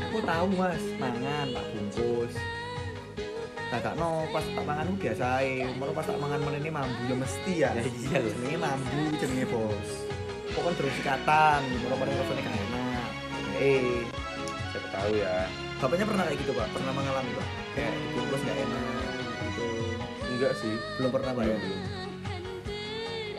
[0.08, 0.84] Aku tahu mas.
[0.96, 2.34] Mangan tak bungkus.
[3.70, 5.28] Tak no pas tak mangan biasa
[5.76, 7.02] mau pas tak mangan mana ini mambu.
[7.04, 7.70] Ya mesti ya.
[7.76, 10.09] Ya iya jenenge mambu jenenge bos
[10.52, 13.10] pokoknya terus ikatan mau mana rasanya gak enak
[13.60, 14.04] eh
[14.70, 15.36] Siapa tahu ya.
[15.80, 18.84] bapaknya pernah kayak gitu pak pernah mengalami pak kayak bungkus gak enak
[19.50, 19.68] gitu
[20.30, 20.74] Enggak sih.
[20.96, 21.58] belum pernah pak ya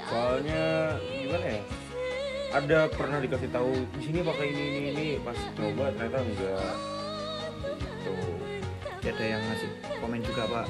[0.04, 0.64] Soalnya
[1.16, 1.62] gimana ya?
[2.50, 6.74] Ada pernah dikasih tahu di sini pakai ini ini ini pas coba ternyata enggak.
[7.78, 8.14] Gitu.
[9.00, 10.66] Ya, ada yang ngasih komen juga pak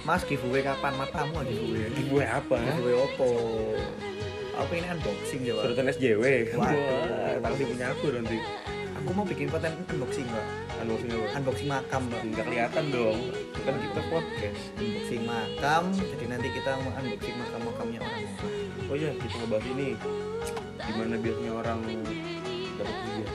[0.00, 0.96] Mas giveaway kapan?
[0.96, 2.56] Matamu aja giveaway Giveaway apa?
[2.56, 3.28] Giveaway opo?
[4.58, 6.24] Aku ini unboxing ya pak Surutan SJW.
[6.58, 7.38] Waduh.
[7.44, 8.38] Pasti punya aku nanti.
[9.00, 10.44] Aku mau bikin konten unboxing pak
[10.84, 11.28] Unboxing apa?
[11.40, 13.18] Unboxing makam pak Enggak kelihatan dong.
[13.64, 14.60] Kan kita podcast.
[14.76, 18.36] Unboxing makam Jadi nanti kita mau unboxing makam-makamnya orang-orang
[18.90, 19.88] Oh iya, kita ngebahas ini.
[20.82, 21.78] Gimana biasanya orang
[22.74, 23.26] dapat video.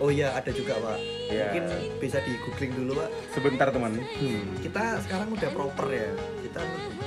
[0.00, 0.98] Oh iya ada juga pak
[1.30, 1.46] Ya.
[1.46, 1.64] Mungkin
[2.02, 3.94] bisa di googling dulu pak Sebentar teman.
[4.02, 4.42] Hmm.
[4.58, 6.10] Kita sekarang udah proper ya
[6.42, 6.60] Kita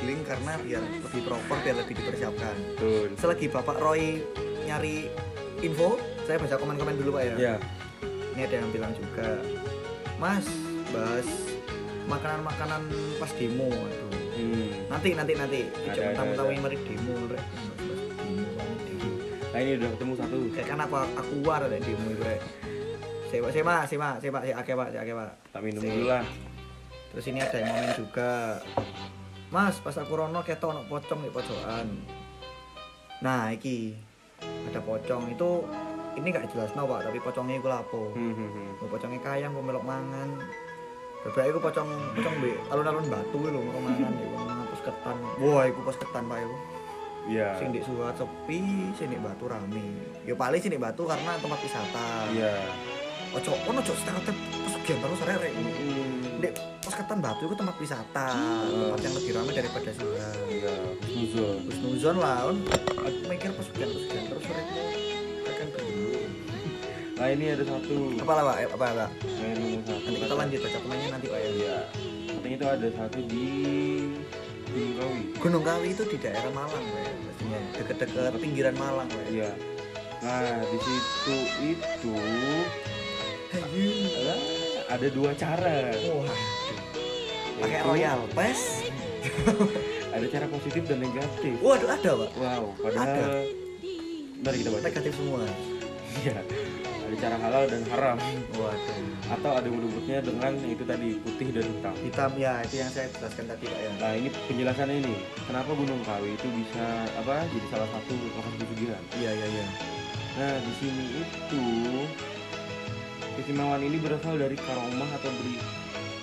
[0.03, 3.05] googling karena biar lebih proper Biar lebih dipersiapkan Betul.
[3.15, 4.19] Selagi Bapak Roy
[4.67, 5.07] nyari
[5.63, 5.95] info
[6.27, 7.55] Saya baca komen-komen dulu pak ya Ya.
[8.33, 9.37] ini ada yang bilang juga
[10.17, 10.41] mas
[10.89, 11.27] bahas
[12.03, 12.81] makanan-makanan
[13.15, 14.89] pas demo aduh Hmm.
[14.89, 17.45] nanti nanti nanti ada, tamu-tamu yang mari demo rek.
[19.45, 20.37] Nah ini udah ketemu satu.
[20.49, 22.41] kayak kan apa aku war ada demo rek
[23.29, 24.43] sewa sewa sewa sewa pak
[24.89, 26.25] si ake pak Tak minum dulu lah.
[27.13, 28.29] terus ini ada yang komen juga
[29.53, 31.87] mas pas aku rono ketok ono pocong di pojokan
[33.21, 33.93] nah iki
[34.41, 35.49] ada pocong itu
[36.17, 38.89] ini gak jelas no pak tapi pocongnya itu lapo Hmm, hmm, hmm.
[38.89, 40.29] Pocongnya kayang, melok mangan.
[41.25, 45.15] Beberapa itu pocong pocong be alun-alun batu lho mau mangan iku ngapus ketan.
[45.41, 46.55] Wah, iku pos ketan Pak iku.
[47.31, 47.49] Iya.
[47.57, 48.61] Sing di surat sepi,
[48.93, 49.85] sing di batu rame.
[50.27, 52.29] Ya paling sing di batu karena tempat wisata.
[52.35, 52.53] Iya.
[53.33, 54.37] Ojo ono ojo stereotip
[54.67, 55.53] pesugihan terus arek.
[55.55, 56.12] Hmm.
[56.43, 58.35] Dek, pos ketan batu itu tempat wisata,
[58.67, 60.35] tempat yang lebih ramai daripada surat.
[60.51, 60.75] Iya.
[61.07, 61.55] Nuzul.
[61.63, 62.59] Terus nuzon lah, on.
[62.99, 64.83] Aku mikir pesugihan pesugihan terus uripmu
[65.47, 66.11] akan dulu.
[67.13, 67.95] Nah ini ada satu.
[68.19, 68.57] Apa lah, Pak?
[68.59, 70.03] Eh, Apa nomor satu.
[70.03, 71.49] Nanti kita lanjut baca komennya nanti Pak ya.
[71.55, 71.77] Iya.
[72.27, 73.47] Katanya itu ada satu di
[74.67, 75.21] Gunung Kawi.
[75.39, 77.07] Gunung Kawi itu di daerah Malang, Pak.
[77.07, 79.25] Pastinya deket-deket pinggiran Malang, Pak.
[79.31, 79.49] Iya.
[80.19, 82.15] Nah di situ itu
[83.53, 84.62] Ayo.
[84.93, 85.89] Ada dua cara.
[86.13, 86.37] Wah,
[87.65, 88.61] pakai Royal Pass.
[90.13, 91.57] Ada cara positif dan negatif.
[91.57, 92.29] Waduh, ada, Pak.
[92.37, 92.69] Wow.
[92.77, 93.49] Padahal.
[94.45, 94.85] Mari kita baca.
[94.85, 95.41] Negatif semua.
[96.21, 96.37] Iya.
[97.09, 98.17] Ada cara halal dan haram.
[98.53, 99.01] Waduh.
[99.33, 101.93] Atau ada menyebutnya dengan itu tadi putih dan hitam.
[101.97, 103.91] Hitam ya, itu yang saya jelaskan tadi, Pak ya.
[103.97, 105.15] Nah ini penjelasannya ini,
[105.49, 106.85] kenapa Gunung Kawi itu bisa
[107.17, 107.49] apa?
[107.49, 109.01] Jadi salah satu lokasi pesugihan.
[109.17, 109.67] Iya, iya, iya.
[110.37, 111.63] Nah di sini itu
[113.35, 115.55] keistimewaan ini berasal dari karomah atau beri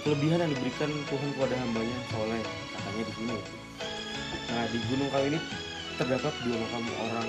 [0.01, 2.43] kelebihan yang diberikan Tuhan kepada hambanya yang soleh
[2.73, 3.37] katanya di sini.
[4.51, 5.41] Nah di Gunung Kawi ini
[6.01, 7.29] terdapat dua makam orang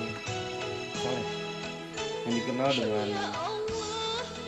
[1.01, 1.25] soleh
[2.21, 3.07] yang dikenal dengan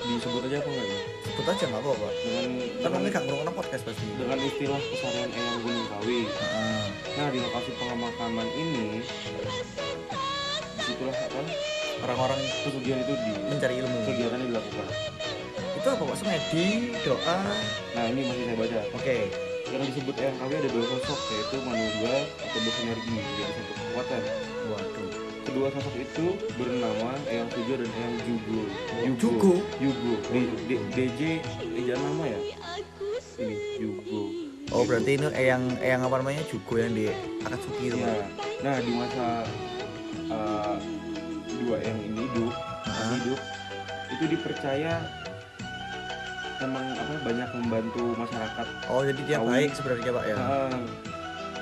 [0.03, 0.99] disebut aja apa enggak ya?
[1.23, 2.07] Sebut aja nggak apa-apa.
[2.21, 2.45] Dengan
[2.83, 4.05] Kan namanya gak ngerungokno podcast pasti.
[4.19, 6.19] dengan istilah kesarian Eyang Gunung Kawi.
[6.27, 6.83] Heeh.
[7.13, 11.41] Nah di lokasi pemakaman ini di situlah apa
[12.03, 12.35] Orang-orang
[12.67, 13.97] pesugihan itu di mencari ilmu.
[14.03, 14.87] kegiatannya dilakukan.
[15.83, 16.15] Itu apa, Pak?
[16.15, 17.37] Semedi, doa.
[17.91, 18.79] Nah ini masih saya baca.
[18.95, 19.17] Oke.
[19.67, 24.21] Yang disebut Eyang Kawi ada dua sosok yaitu Manuga atau bersinergi menjadi satu kekuatan.
[24.71, 25.11] Waduh.
[25.43, 28.59] Kedua sosok itu bernama Eyang Sujo dan Eyang Jugo.
[29.19, 29.53] Jugo?
[29.75, 30.13] Jugo.
[30.31, 31.21] D, D, DJ
[31.75, 32.39] ejaan nama ya?
[33.43, 34.21] Ini Jugo.
[34.71, 34.87] Oh, Gitu.
[34.87, 36.47] berarti ini yang yang apa namanya?
[36.47, 37.11] Jugo yang di
[37.43, 38.23] Akatsuki itu, Ya.
[38.63, 39.25] Nah di masa
[40.31, 40.79] uh,
[41.59, 42.55] dua yang ini hidup,
[43.19, 43.39] hidup
[44.15, 45.03] itu dipercaya
[46.67, 48.67] memang apa banyak membantu masyarakat.
[48.87, 50.35] Oh, jadi dia baik sebenarnya, Pak ya.
[50.37, 50.79] Nah,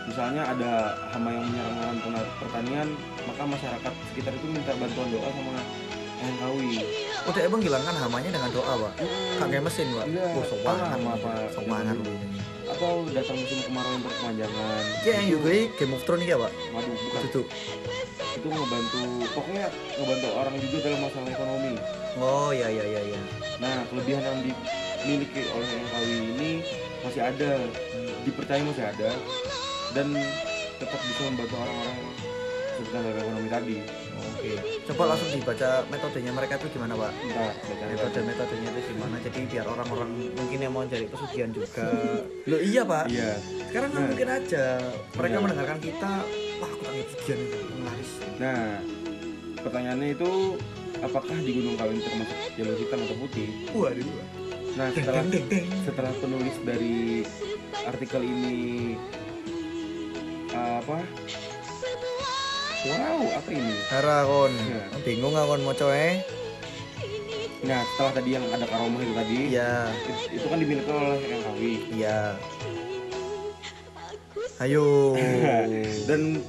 [0.05, 0.71] misalnya ada
[1.13, 1.97] hama yang menyerang lahan
[2.41, 2.87] pertanian,
[3.25, 5.61] maka masyarakat sekitar itu minta bantuan doa sama
[6.21, 6.71] Eyang Kawi.
[7.25, 8.93] Oh, dia emang hilangkan hamanya dengan doa, Pak.
[9.41, 10.05] Kak kayak mesin, Pak.
[10.05, 11.17] Iya, Oh, sopangan, Pak.
[11.57, 11.95] Sopangan.
[12.71, 14.83] Atau datang musim kemarau yang berkepanjangan.
[15.03, 16.51] Ya, yang juga ini Game of Thrones ya, Pak.
[16.71, 17.21] Waduh, bukan.
[17.25, 17.41] Itu.
[18.31, 19.03] itu ngebantu
[19.35, 19.67] pokoknya
[19.99, 21.73] ngebantu orang juga dalam masalah ekonomi
[22.15, 23.19] oh ya ya ya ya
[23.59, 24.39] nah kelebihan yang
[25.03, 26.05] dimiliki oleh NKW
[26.37, 26.51] ini
[27.01, 27.51] masih ada.
[28.21, 29.09] Dipercaya masih ada.
[29.91, 30.13] Dan
[30.77, 31.97] tetap bisa membantu orang-orang
[32.71, 33.77] sekitar dalam ekonomi tadi.
[34.21, 34.51] Oke.
[34.89, 37.11] Coba langsung dibaca metodenya mereka itu gimana pak?
[37.85, 39.15] Metode metodenya itu gimana?
[39.21, 41.85] Jadi biar orang-orang mungkin yang mau cari pesugihan juga.
[42.49, 43.05] Lo iya pak.
[43.09, 43.37] Iya.
[43.69, 44.09] Sekarang kan Nah.
[44.09, 44.65] mungkin aja
[45.13, 45.43] mereka Iya.
[45.45, 46.11] mendengarkan kita
[46.57, 48.11] wah aku tanya pesugihan itu laris.
[48.41, 48.61] Nah
[49.61, 50.29] pertanyaannya itu
[51.01, 53.47] apakah di Gunung Kawi ini termasuk jalur hitam atau putih?
[53.73, 54.09] Waduh
[54.71, 55.23] nah setelah
[55.83, 57.27] setelah penulis dari
[57.83, 58.55] artikel ini
[60.51, 60.97] apa?
[62.81, 63.73] Wow apa ini?
[63.87, 64.83] Hara kon Iya.
[65.01, 66.21] bingung aku mau coy
[67.61, 69.85] nah setelah tadi yang ada karomah itu tadi iya.
[70.01, 71.61] it- itu kan dimiliki oleh NKW
[71.93, 72.19] iya.
[74.57, 75.17] Ayo.
[76.09, 76.41] Dan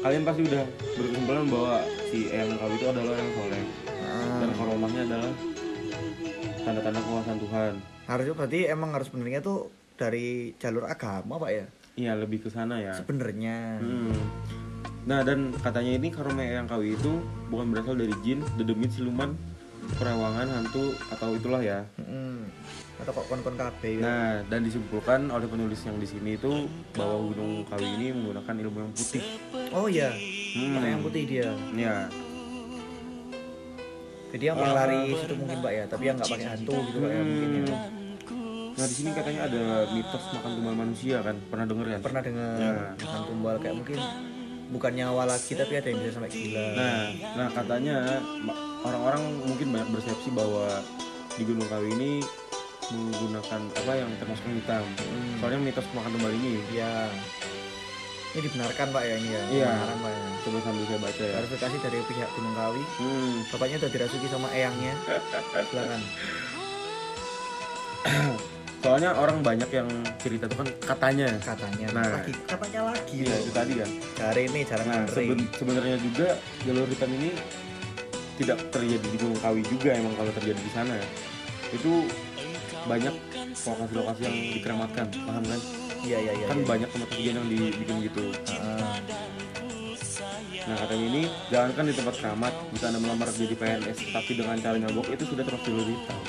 [0.00, 1.76] kalian pasti udah berkesimpulan bahwa
[2.08, 3.62] si Eyang Kawi itu adalah yang soleh
[6.72, 12.12] tanda-tanda kekuasaan Tuhan harusnya berarti emang harus benernya tuh dari jalur agama pak ya iya
[12.16, 14.16] lebih ke sana ya sebenarnya Hmm.
[15.02, 17.18] Nah dan katanya ini karomah Eyang Kawi itu
[17.50, 19.34] bukan berasal dari jin, dedemit, siluman,
[19.98, 21.82] perawangan, hantu atau itulah ya.
[21.98, 22.46] Mm.
[23.02, 24.02] atau kok kon-kon KB ya.
[24.06, 28.78] Nah dan disimpulkan oleh penulis yang di sini itu bahwa Gunung Kawi ini menggunakan ilmu
[28.78, 29.22] yang putih.
[29.74, 30.14] oh iya
[30.54, 30.78] Hmm.
[30.78, 32.06] yang putih dia Ya,
[34.32, 37.10] jadi yang pakai laris itu mungkin pak ya tapi yang nggak pakai hantu gitu pak
[37.12, 37.78] ya mungkin ya
[38.72, 42.00] nah di sini katanya ada mitos makan tumbal manusia kan, pernah denger kan?
[42.00, 42.72] pernah dengar Ya.
[43.04, 43.98] makan tumbal kayak mungkin
[44.72, 47.04] bukan nyawa lagi tapi ada yang bisa sampai gila Nah,
[47.36, 47.96] nah katanya
[48.80, 50.80] orang-orang mungkin banyak persepsi bahwa
[51.36, 52.12] di Gunung Kawi ini
[52.92, 54.84] menggunakan apa yang termasuk hitam.
[54.84, 55.36] Hmm.
[55.40, 56.60] Soalnya mitos makan tumbal ini.
[56.72, 57.08] Iya.
[58.32, 59.42] Ini dibenarkan Pak ya ini ya.
[59.52, 59.68] Iya.
[59.68, 60.20] Dibenarkan Pak ya.
[60.42, 61.32] Coba sambil saya baca ya.
[61.36, 62.82] Klarifikasi dari pihak Gunung Kawi.
[62.96, 63.34] Hmm.
[63.52, 64.94] Bapaknya udah dirasuki sama eyangnya.
[65.68, 66.00] Silakan.
[68.82, 69.86] Soalnya orang banyak yang
[70.18, 71.28] cerita itu kan katanya.
[71.38, 71.86] Katanya.
[71.92, 72.08] Nah.
[72.18, 73.14] lagi katanya lagi.
[73.20, 73.90] Iya itu tadi kan.
[74.18, 76.28] Hari ini jarang Nah seben- sebenarnya juga
[76.66, 77.30] jalur hitam ini
[78.40, 80.96] tidak terjadi di Gunung Kawi juga emang kalau terjadi di sana.
[81.68, 82.08] Itu
[82.88, 83.14] banyak
[83.62, 85.60] lokasi-lokasi yang dikeramatkan, paham kan?
[86.02, 86.46] Iya iya iya.
[86.50, 86.66] kan iya.
[86.66, 88.24] banyak tempat kejadian yang dibikin gitu.
[88.58, 88.98] Ah,
[90.62, 94.78] Nah katanya ini jangankan di tempat keramat, jika anda melamar jadi PNS tapi dengan cara
[94.78, 96.20] nyogok itu sudah termasuk jalur hitam.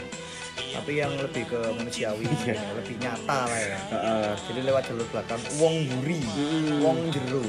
[0.73, 2.57] tapi yang lebih ke manusiawi, Iya.
[2.57, 3.77] ya, lebih nyata lah ya.
[3.93, 4.29] Heeh.
[4.49, 6.81] Jadi lewat jalur belakang, wong buri, Hmm.
[6.81, 7.45] wong jeru.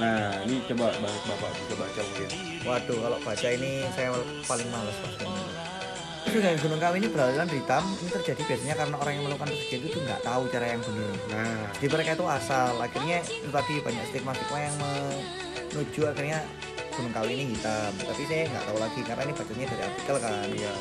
[0.00, 2.30] Nah ini coba banget bapak bisa baca mungkin.
[2.64, 4.08] Waduh, kalau baca ini saya
[4.48, 5.24] paling males pasti.
[6.36, 9.98] Dengan Gunung Kawi ini beraliran hitam, ini terjadi biasanya karena orang yang melakukan pesugihan itu
[10.04, 11.12] nggak tahu cara yang benar.
[11.32, 16.38] Nah Jadi mereka itu asal, akhirnya itu tadi banyak stigma-stigma yang menuju akhirnya
[16.92, 17.92] Gunung Kawi ini hitam.
[17.96, 20.32] Tapi saya nggak tahu lagi karena ini bacanya dari artikel kan.
[20.52, 20.72] iya.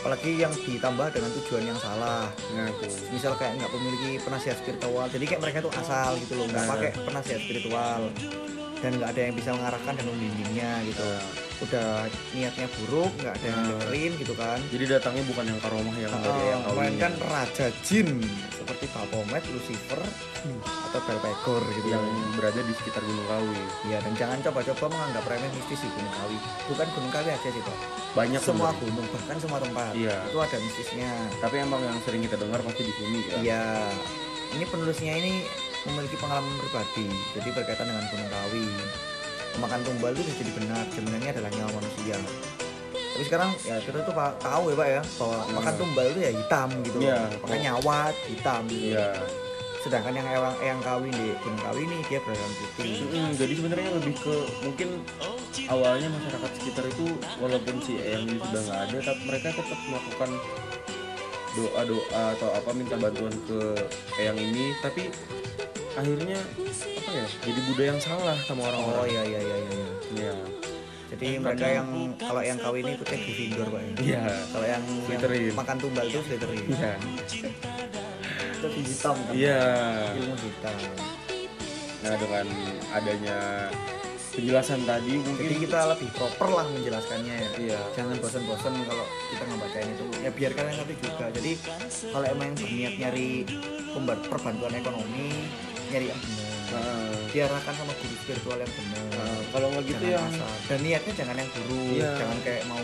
[0.00, 2.24] Apalagi yang ditambah dengan tujuan yang salah.
[2.54, 2.94] Nah tuh.
[3.10, 6.70] Misal kayak nggak memiliki penasihat spiritual, jadi kayak mereka itu asal gitu loh, nggak Nah.
[6.70, 8.00] pakai penasihat spiritual
[8.78, 11.08] dan nggak ada yang bisa mengarahkan dan membimbingnya gitu.
[11.60, 13.68] Udah niatnya buruk, nggak ada yang Nah.
[13.76, 14.58] dengerin gitu kan.
[14.66, 16.76] Jadi datangnya bukan yang karomah yang dari yang Oh, Kawi.
[16.80, 18.08] melainkan raja jin
[18.50, 20.00] seperti Baphomet, Lucifer,
[20.88, 22.00] atau Belpegor gitu yang
[22.32, 23.60] berada di sekitar Gunung Kawi.
[23.86, 26.38] Ya dan jangan coba-coba menganggap remeh mistis di Gunung Kawi.
[26.66, 27.76] Bukan Gunung Kawi aja sih pak.
[28.10, 28.80] Banyak Semua sebenarnya.
[28.82, 30.16] gunung bahkan semua tempat Iya.
[30.26, 31.12] itu ada mistisnya.
[31.38, 33.36] Tapi emang yang sering kita dengar pasti di sini ya.
[33.38, 33.64] Iya.
[34.50, 35.44] Ini penulisnya ini
[35.84, 37.06] memiliki pengalaman pribadi.
[37.30, 38.64] Jadi berkaitan dengan Gunung Kawi.
[39.58, 40.84] Makan tumbal itu jadi benar.
[40.94, 42.16] Sebenarnya adalah nyawa manusia.
[42.94, 45.54] Tapi sekarang ya kita tuh tahu ya pak ya bahwa Hmm.
[45.58, 46.98] makan tumbal itu ya hitam gitu.
[47.02, 47.18] Iya.
[47.42, 47.98] Pakai nyawa
[48.30, 48.62] hitam.
[48.70, 48.94] Gitu.
[48.94, 49.08] Iya.
[49.80, 53.00] Sedangkan yang eyang eyang kawi di Gunung Kawi ini dia berwarna putih.
[53.00, 54.88] Mm-mm, jadi sebenarnya lebih ke mungkin
[55.72, 57.06] awalnya masyarakat sekitar itu
[57.40, 60.30] walaupun si Eyang ini sudah nggak ada, tapi mereka tetap melakukan
[61.56, 63.60] doa doa atau apa minta bantuan ke
[64.20, 65.08] Eyang ini, tapi
[66.00, 66.40] akhirnya
[66.96, 69.06] apa ya jadi budaya yang salah sama Oh orang-orang.
[69.06, 69.70] iya iya iya iya.
[69.70, 69.88] iya.
[70.10, 70.34] Iya.
[71.10, 73.92] Jadi mereka yang kalau yang kawi ini ikutnya Gryffindor pak ya.
[73.98, 74.22] Iya.
[74.46, 76.64] Kalau yang, yang makan tumbal itu Slytherin.
[76.70, 76.92] Iya.
[78.60, 79.32] Lebih hitam kan.
[79.34, 79.60] Iya.
[80.14, 80.76] Ilmu hitam.
[82.00, 82.46] Nah dengan
[82.94, 83.38] adanya
[84.30, 87.50] penjelasan tadi mungkin Jadi kita lebih proper lah menjelaskannya ya.
[87.58, 87.80] Iya.
[87.98, 90.04] Jangan bosan-bosan kalau kita ngebacain itu.
[90.22, 91.26] Ya biar kalian ngerti juga.
[91.34, 91.52] Jadi
[92.06, 93.28] kalau emang berniat nyari
[93.90, 95.50] pemba- perbantuan ekonomi,
[95.90, 96.48] nyari yang benar.
[96.70, 99.04] Nah, Diarahkan sama guru spiritual yang benar.
[99.12, 100.50] nah, kalau nggak gitu yang asal.
[100.66, 102.10] Dan niatnya jangan yang buruk, Iya.
[102.16, 102.80] jangan kayak mau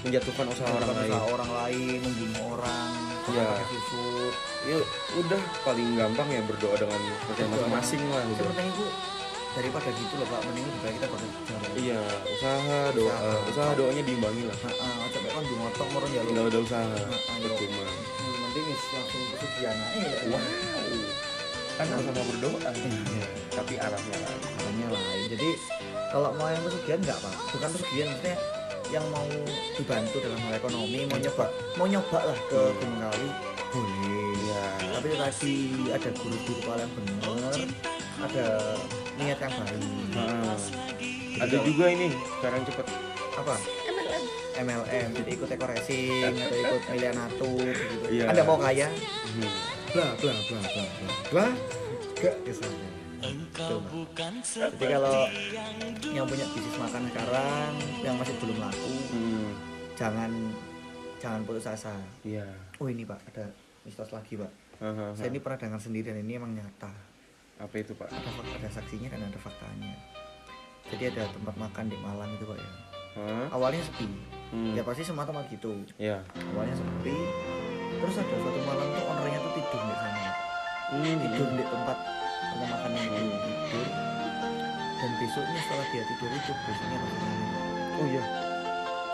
[0.00, 1.10] menjatuhkan usaha orang lain.
[1.14, 2.90] orang lain, membunuh orang,
[3.28, 3.46] Iya.
[3.48, 4.32] pakai susuk.
[4.60, 4.78] ya
[5.16, 8.36] udah paling gampang ya berdoa dengan percaya masing-masing lah udah.
[8.42, 8.86] Seperti itu
[9.48, 11.98] daripada gitu loh pak mending juga kita bekerja iya
[12.30, 13.32] usaha doa Usaha.
[13.48, 16.60] usaha doanya diimbangi lah nah, uh, coba kan di motor moro ya nggak lo ada
[16.62, 16.84] usaha
[17.42, 17.86] percuma
[18.38, 20.87] mending is langsung kesugihan aja ya wow
[21.78, 22.70] kan sama berdoa.
[22.74, 23.26] Iya.
[23.54, 24.40] tapi arahnya lain.
[24.42, 25.26] Caranya lain.
[25.30, 25.48] Jadi
[26.10, 28.36] kalau mau yang pesugihan nggak pak bukan pesugihan maksudnya
[28.88, 29.28] yang mau
[29.76, 33.28] dibantu dalam hal ekonomi mau nyoba mau nyoba lah ke Gunung Kawi
[33.68, 34.30] boleh.
[34.48, 34.64] Iya.
[34.96, 35.54] Tapi tadi
[35.92, 37.68] ada guru-guru kepala yang bener
[38.18, 38.46] ada
[39.20, 39.82] niat yang baik.
[40.16, 40.56] Nah,
[41.38, 42.06] ada juga ini
[42.40, 42.86] sekarang cepet.
[43.38, 43.54] Apa?
[44.58, 47.96] MLM jadi ikut ekor racing atau ikut miliar natur gitu.
[48.10, 48.24] Iya.
[48.34, 48.90] anda mau kaya?
[48.90, 49.77] Hmm.
[49.92, 51.46] Bla bla bla bla bla bla.
[52.18, 55.26] Gak ke sana jadi kalau
[56.14, 57.72] yang punya bisnis makan sekarang
[58.06, 59.50] yang masih belum laku Hmm.
[59.98, 60.30] jangan
[61.18, 61.98] jangan putus asa.
[62.22, 62.46] Iya.
[62.78, 63.50] Oh ini pak ada
[63.82, 64.52] mistos lagi pak.
[64.78, 65.10] Hahaha.
[65.18, 66.94] saya ini pernah dengar sendiri dan ini emang nyata.
[67.58, 68.06] Apa itu pak?
[68.06, 69.98] Ada ada saksinya dan ada faktanya.
[70.94, 72.70] Jadi ada tempat makan di Malang itu pak ya.
[73.18, 73.46] Hah?
[73.50, 74.06] awalnya sepi.
[74.54, 74.72] Hmm.
[74.78, 75.74] ya pasti semua tempat gitu.
[75.98, 76.22] Ya
[76.54, 77.18] awalnya sepi
[77.98, 80.22] terus ada suatu malam tuh ownernya tuh tidur di sana.
[80.88, 81.16] Hmm.
[81.20, 81.98] tidur di tempat
[82.48, 83.86] tempat makan yang itu tidur.
[84.98, 86.98] Dan besoknya setelah dia tidur itu besoknya
[87.98, 88.22] oh iya.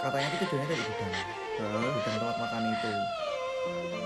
[0.05, 1.13] Katanya tuh tidurnya dari gudang.
[1.15, 1.89] Hah?
[1.97, 2.93] gudang tempat makan itu.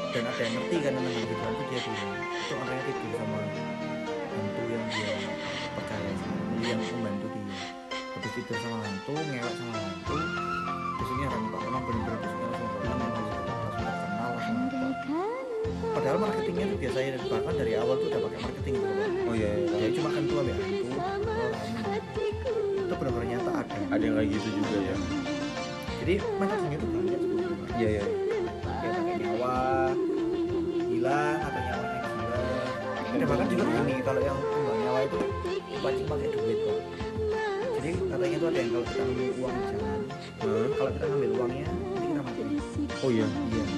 [0.08, 3.38] Dan ada yang ngerti kan tentang gudang itu dia dulu itu ownernya tidur sama
[4.38, 5.10] hantu yang dia
[5.74, 7.58] percaya sama yang membantu dia.
[8.14, 10.16] Habis tidur sama hantu ngewek sama hantu
[10.98, 12.46] besoknya orang pak emang bener-bener besoknya
[12.98, 13.37] langsung
[15.98, 18.86] padahal marketingnya tuh biasanya dari bahkan dari awal tuh udah pakai marketing gitu
[19.26, 19.76] oh iya, iya.
[19.82, 21.10] ya cuma kan tua ya orang
[22.88, 23.76] itu benar-benar nyata ada.
[23.92, 24.96] Ada yang kayak gitu juga ya.
[26.00, 27.20] Jadi marketingnya tuh banyak
[27.76, 28.04] iya iya.
[28.64, 29.56] Dia pakai nyawa
[30.88, 32.58] hilang atau nyawanya hilang
[33.08, 35.18] ada bahkan juga ini kalau yang tumbang nyawa itu
[35.78, 36.80] pancing pakai duit kok
[37.78, 40.00] jadi katanya tuh ada yang kalau kita ngambil uang di jalan
[40.38, 40.68] Hah?
[40.74, 42.42] kalau kita ngambil uangnya nanti kita mati.
[42.98, 43.77] Oh iya iya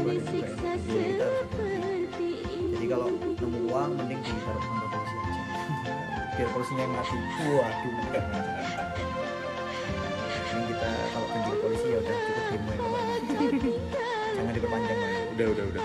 [0.00, 1.28] ada juga
[2.70, 5.42] jadi kalau nemu uang mending ditaruh sama polisi aja.
[6.32, 7.16] Biar polisinya yang mati.
[7.44, 7.92] Waduh.
[7.92, 8.26] Mending.
[10.64, 12.80] Kita kalau penjuru polisi ya udah cukup demo ya
[14.40, 15.84] jangan diperpanjang ya udah udah udah.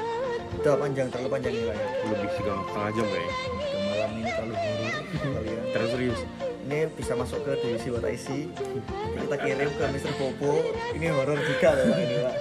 [0.56, 1.88] Udah panjang terlalu panjang nih pak ya.
[2.08, 3.20] Lebih setengah setengah jam ya.
[3.20, 4.94] Udah malam ini terlalu horor
[5.36, 6.22] kalian terus serius.
[6.66, 10.18] Ini bisa masuk ke divisi what I see Nanti kita kirim ke Mr.
[10.18, 10.66] Popo
[10.98, 12.36] ini horor juga loh ini pak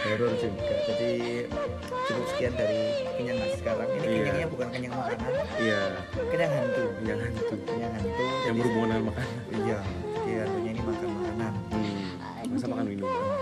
[0.00, 0.74] horor juga.
[0.88, 1.10] Jadi
[2.08, 2.80] cukup sekian dari
[3.20, 4.16] kenyang nasi sekarang ini Iya.
[4.16, 5.32] kenyangnya bukan kenyang makanan.
[5.60, 5.82] Iya.
[6.16, 6.84] Kenyang hantu.
[7.04, 7.54] Yang hantu.
[7.68, 8.24] Kenyang hantu.
[8.48, 9.42] Yang berhubungan dengan makanan.
[9.52, 9.78] Iya.
[10.10, 11.52] Jadi hantunya ini makan makanan.
[11.70, 12.50] Hmm.
[12.50, 13.40] masa makan minuman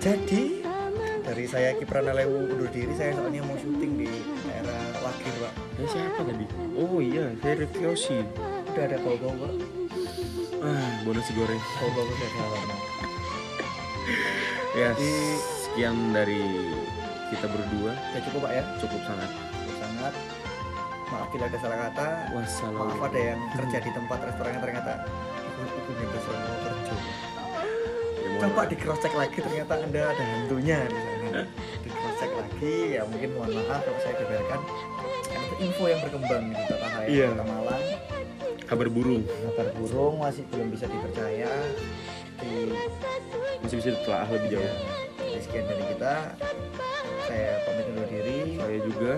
[0.00, 0.64] jadi
[1.20, 4.08] dari saya Kiprana Lewu undur diri saya soalnya mau syuting di
[4.48, 5.52] daerah Wakir pak.
[5.76, 6.46] Ya siapa tadi?
[6.72, 9.79] Oh iya saya Rifki udah ada kau-kau pak
[10.60, 11.60] ah bonus goreng.
[11.78, 11.92] Salah
[12.68, 12.78] Pak.
[14.76, 16.42] ya Jadi- sekian dari
[17.30, 17.92] kita berdua.
[17.94, 18.62] Udah cukup pak ya.
[18.82, 19.30] Cukup sangat.
[19.78, 20.14] Sangat.
[21.10, 22.08] Maaf bila ada salah kata.
[22.34, 24.92] Wassalam maaf ada yang kerja di tempat restoran yang ternyata
[25.60, 26.94] ibu-ibunya besok mau kerja.
[28.20, 31.42] Ya, coba di cross check lagi ternyata anda ada hantunya di sana.
[31.82, 34.24] Di cross check lagi ya mungkin mohon maaf kalau saya itu
[35.60, 37.26] info yang berkembang di kota Iya.
[37.36, 37.84] kota Malang
[38.70, 39.26] kabar burung.
[39.26, 41.50] Kabar burung masih belum bisa dipercaya.
[42.38, 42.70] Di
[43.66, 44.70] masih bisa ditelaah lebih ya, jauh
[45.18, 46.14] jadi sekian dari kita.
[47.26, 48.40] Saya pamit undur diri.
[48.62, 49.12] Saya juga.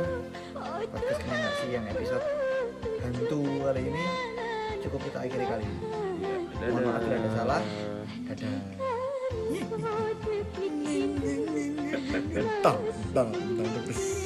[0.88, 1.21] Podcast
[1.62, 2.25] sih yang episode
[3.03, 4.05] hantu kali ini
[4.83, 5.79] cukup kita akhiri kali ini.
[6.62, 7.33] Ya, Mohon maaf bila ada dadah.
[7.37, 7.62] salah.
[8.29, 8.57] dadah.
[12.62, 12.79] Tang
[13.12, 14.21] tang tang terus